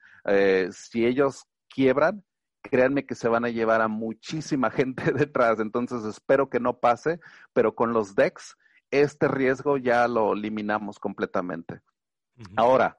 [0.73, 2.25] si ellos quiebran,
[2.63, 5.61] créanme que se van a llevar a muchísima gente detrás.
[5.61, 7.21] Entonces espero que no pase,
[7.53, 8.57] pero con los DEX,
[8.91, 11.81] este riesgo ya lo eliminamos completamente.
[12.57, 12.99] Ahora,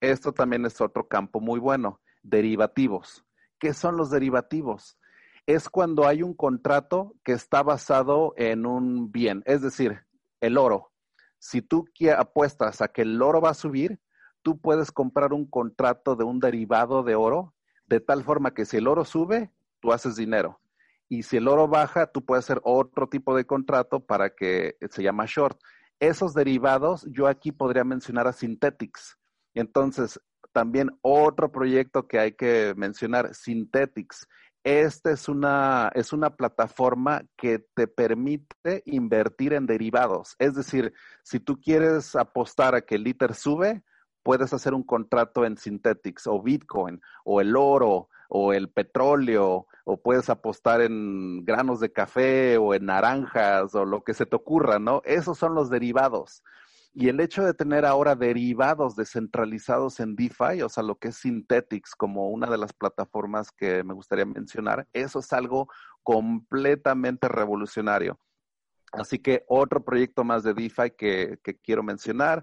[0.00, 3.24] esto también es otro campo muy bueno, derivativos.
[3.58, 4.98] ¿Qué son los derivativos?
[5.46, 10.00] Es cuando hay un contrato que está basado en un bien, es decir,
[10.40, 10.92] el oro.
[11.38, 11.86] Si tú
[12.16, 14.00] apuestas a que el oro va a subir,
[14.42, 17.54] tú puedes comprar un contrato de un derivado de oro
[17.86, 20.60] de tal forma que si el oro sube, tú haces dinero.
[21.08, 25.02] Y si el oro baja, tú puedes hacer otro tipo de contrato para que se
[25.02, 25.58] llama short.
[25.98, 29.18] Esos derivados, yo aquí podría mencionar a Synthetics.
[29.54, 30.20] Entonces,
[30.52, 34.28] también otro proyecto que hay que mencionar, Synthetics.
[34.62, 40.36] Esta es una, es una plataforma que te permite invertir en derivados.
[40.38, 40.92] Es decir,
[41.22, 43.82] si tú quieres apostar a que el ITER sube,
[44.22, 49.96] puedes hacer un contrato en Synthetics o Bitcoin o el oro o el petróleo o
[50.00, 54.78] puedes apostar en granos de café o en naranjas o lo que se te ocurra,
[54.78, 55.00] ¿no?
[55.04, 56.42] Esos son los derivados.
[56.92, 61.16] Y el hecho de tener ahora derivados descentralizados en DeFi, o sea, lo que es
[61.16, 65.68] Synthetics como una de las plataformas que me gustaría mencionar, eso es algo
[66.02, 68.18] completamente revolucionario.
[68.92, 72.42] Así que otro proyecto más de DeFi que, quiero mencionar.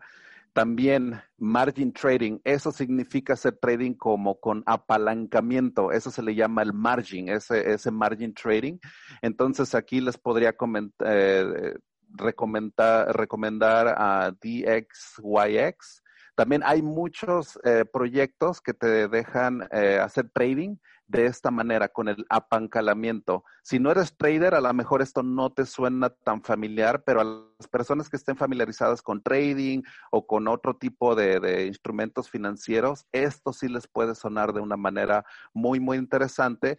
[0.54, 6.74] También margin trading, eso significa hacer trading como con apalancamiento, eso se le llama el
[6.74, 8.80] margin, ese, ese margin trading.
[9.22, 11.76] Entonces aquí les podría comentar, eh,
[12.10, 16.04] recomendar, recomendar a DXYX.
[16.36, 20.78] También hay muchos eh, proyectos que te dejan eh, hacer trading
[21.08, 23.44] de esta manera, con el apancalamiento.
[23.64, 27.24] Si no eres trader, a lo mejor esto no te suena tan familiar, pero a
[27.24, 33.06] las personas que estén familiarizadas con trading o con otro tipo de, de instrumentos financieros,
[33.14, 36.78] esto sí les puede sonar de una manera muy, muy interesante.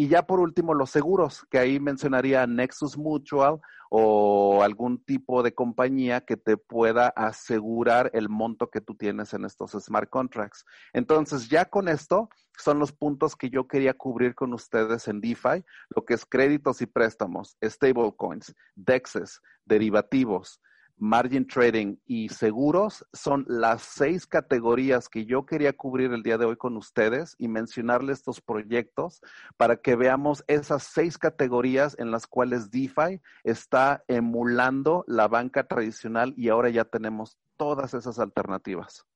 [0.00, 5.52] Y ya por último, los seguros, que ahí mencionaría Nexus Mutual o algún tipo de
[5.52, 10.64] compañía que te pueda asegurar el monto que tú tienes en estos smart contracts.
[10.94, 15.62] Entonces, ya con esto son los puntos que yo quería cubrir con ustedes en DeFi,
[15.94, 20.62] lo que es créditos y préstamos, stablecoins, DEXs, derivativos,
[21.00, 26.44] margin trading y seguros son las seis categorías que yo quería cubrir el día de
[26.44, 29.20] hoy con ustedes y mencionarles estos proyectos
[29.56, 36.34] para que veamos esas seis categorías en las cuales DeFi está emulando la banca tradicional
[36.36, 39.06] y ahora ya tenemos todas esas alternativas.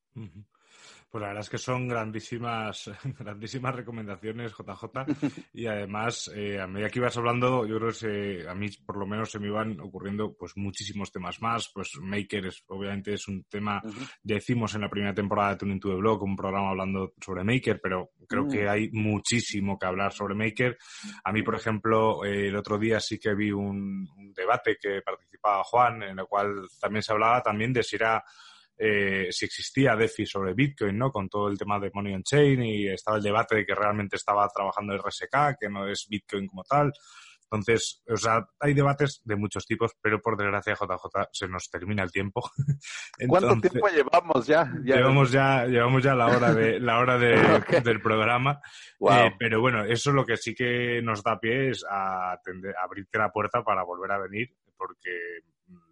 [1.15, 2.91] Pues la verdad es que son grandísimas,
[3.21, 5.07] grandísimas recomendaciones, JJ.
[5.53, 9.07] Y además, eh, a medida que ibas hablando, yo creo que a mí por lo
[9.07, 11.71] menos se me iban ocurriendo pues muchísimos temas más.
[11.73, 13.81] Pues Maker es, obviamente es un tema,
[14.25, 17.79] decimos en la primera temporada de Tuning to the Blog, un programa hablando sobre Maker,
[17.81, 18.69] pero creo que mm.
[18.69, 20.77] hay muchísimo que hablar sobre Maker.
[21.23, 25.01] A mí, por ejemplo, eh, el otro día sí que vi un, un debate que
[25.01, 28.21] participaba Juan, en el cual también se hablaba también de si era
[28.77, 31.11] eh, si existía DeFi sobre Bitcoin, ¿no?
[31.11, 34.17] Con todo el tema de Money on Chain y estaba el debate de que realmente
[34.17, 36.93] estaba trabajando el RSK, que no es Bitcoin como tal.
[37.45, 42.03] Entonces, o sea, hay debates de muchos tipos, pero por desgracia, JJ, se nos termina
[42.03, 42.43] el tiempo.
[43.29, 44.73] ¿Cuánto tiempo llevamos ya?
[44.83, 47.37] Llevamos ya, llevamos ya la hora de la hora de,
[47.85, 48.61] del programa.
[49.09, 52.41] Eh, pero bueno, eso es lo que sí que nos da pie es a, a
[52.83, 55.13] abrirte la puerta para volver a venir, porque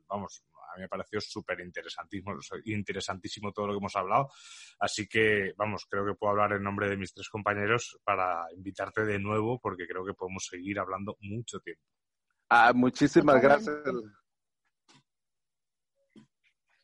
[0.09, 0.43] vamos,
[0.73, 4.29] a mí me pareció súper interesantísimo, interesantísimo todo lo que hemos hablado.
[4.79, 9.05] Así que, vamos, creo que puedo hablar en nombre de mis tres compañeros para invitarte
[9.05, 11.83] de nuevo porque creo que podemos seguir hablando mucho tiempo.
[12.49, 13.79] Ah, muchísimas gracias.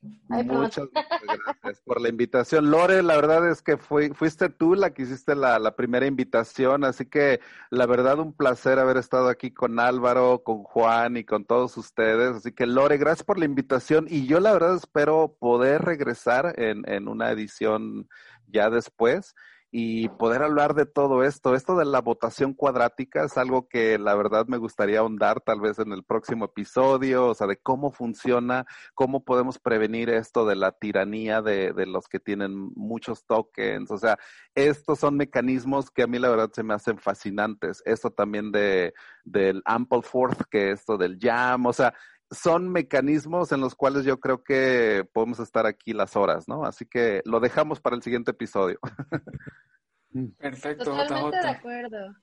[0.28, 2.70] Muchas gracias por la invitación.
[2.70, 7.06] Lore, la verdad es que fuiste tú la que hiciste la, la, primera invitación, así
[7.06, 7.40] que
[7.70, 12.36] la verdad un placer haber estado aquí con Álvaro, con Juan y con todos ustedes.
[12.36, 16.88] Así que Lore, gracias por la invitación y yo la verdad espero poder regresar en,
[16.88, 18.08] en una edición
[18.46, 19.34] ya después
[19.70, 21.54] y poder hablar de todo esto.
[21.54, 25.78] Esto de la votación cuadrática es algo que la verdad me gustaría ahondar tal vez
[25.78, 30.72] en el próximo episodio, o sea, de cómo funciona, cómo podemos prevenir esto de la
[30.72, 33.90] tiranía de, de los que tienen muchos tokens.
[33.90, 34.18] O sea,
[34.54, 37.82] estos son mecanismos que a mí la verdad se me hacen fascinantes.
[37.84, 38.94] Esto también de,
[39.24, 41.92] del Ample Forth, que esto del Jam, o sea,
[42.30, 46.64] son mecanismos en los cuales yo creo que podemos estar aquí las horas, ¿no?
[46.64, 48.78] Así que lo dejamos para el siguiente episodio.
[50.38, 50.84] Perfecto.
[50.84, 52.14] Totalmente de acuerdo.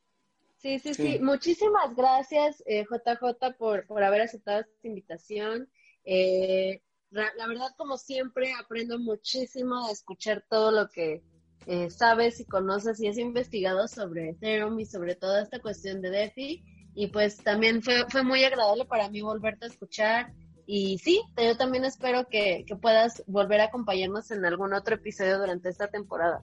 [0.57, 5.69] Sí, sí, sí, Muchísimas gracias, JJ, eh, por, por haber aceptado esta invitación.
[6.03, 6.81] Eh,
[7.11, 11.23] la verdad, como siempre, aprendo muchísimo de escuchar todo lo que
[11.67, 16.11] eh, sabes y conoces y has investigado sobre Ethereum y sobre toda esta cuestión de
[16.11, 16.63] DeFi
[16.95, 20.33] y pues también fue, fue muy agradable para mí volverte a escuchar.
[20.65, 25.37] Y sí, yo también espero que, que puedas volver a acompañarnos en algún otro episodio
[25.37, 26.41] durante esta temporada.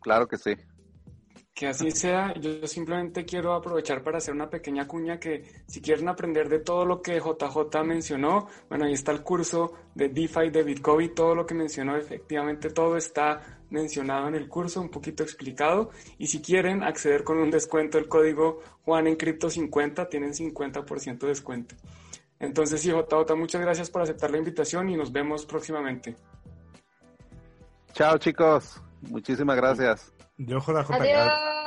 [0.00, 0.54] Claro que sí.
[1.58, 2.32] Que así sea.
[2.34, 6.84] Yo simplemente quiero aprovechar para hacer una pequeña cuña que si quieren aprender de todo
[6.84, 11.44] lo que JJ mencionó, bueno, ahí está el curso de DeFi de Bitcoin, todo lo
[11.44, 15.90] que mencionó, efectivamente todo está mencionado en el curso, un poquito explicado.
[16.16, 21.18] Y si quieren acceder con un descuento, el código Juan en Cripto 50, tienen 50%
[21.18, 21.74] de descuento.
[22.38, 26.14] Entonces, sí, JJ, muchas gracias por aceptar la invitación y nos vemos próximamente.
[27.94, 28.80] Chao, chicos.
[29.02, 30.12] Muchísimas gracias.
[30.40, 30.92] Yo, JJ,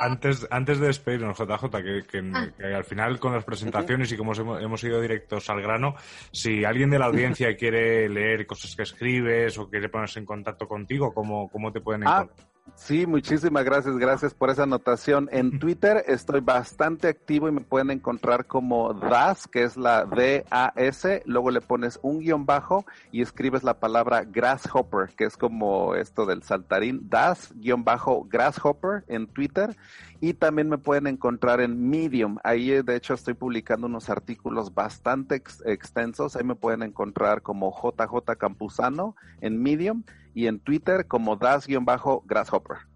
[0.00, 1.82] antes, antes de despedirnos, JJ, ah.
[2.08, 5.94] que, al final con las presentaciones y como hemos, hemos, ido directos al grano,
[6.30, 10.66] si alguien de la audiencia quiere leer cosas que escribes o quiere ponerse en contacto
[10.66, 12.51] contigo, ¿cómo, cómo te pueden ah, encontrar?
[12.76, 15.28] Sí, muchísimas gracias, gracias por esa anotación.
[15.32, 21.22] En Twitter estoy bastante activo y me pueden encontrar como DAS, que es la D-A-S,
[21.26, 26.24] luego le pones un guion bajo y escribes la palabra Grasshopper, que es como esto
[26.24, 29.76] del saltarín, DAS, guion bajo Grasshopper en Twitter.
[30.20, 32.38] Y también me pueden encontrar en Medium.
[32.44, 36.36] Ahí, de hecho, estoy publicando unos artículos bastante extensos.
[36.36, 40.04] Ahí me pueden encontrar como JJ Campuzano en Medium
[40.34, 42.91] y en Twitter como das-grasshopper.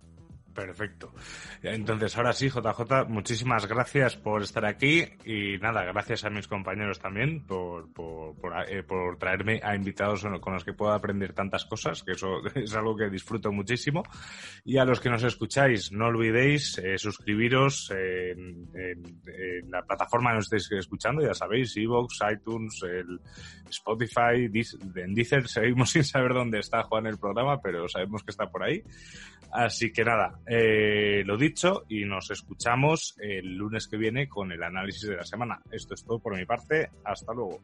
[0.57, 1.13] Perfecto.
[1.63, 6.99] Entonces, ahora sí, JJ, muchísimas gracias por estar aquí y nada, gracias a mis compañeros
[6.99, 8.35] también por, por,
[8.67, 8.83] eh,
[9.21, 13.11] traerme a invitados con los que puedo aprender tantas cosas, que eso es algo que
[13.11, 14.03] disfruto muchísimo.
[14.65, 18.71] Y a los que nos escucháis, no olvidéis eh, suscribiros en,
[19.69, 23.21] la plataforma que nos estéis escuchando, ya sabéis, Evox, iTunes, el
[23.69, 24.51] Spotify,
[24.95, 28.63] en Deezer, seguimos sin saber dónde está Juan el programa, pero sabemos que está por
[28.63, 28.83] ahí.
[29.53, 34.63] Así que nada, eh, lo dicho y nos escuchamos el lunes que viene con el
[34.63, 35.61] análisis de la semana.
[35.71, 36.91] Esto es todo por mi parte.
[37.05, 37.61] Hasta luego.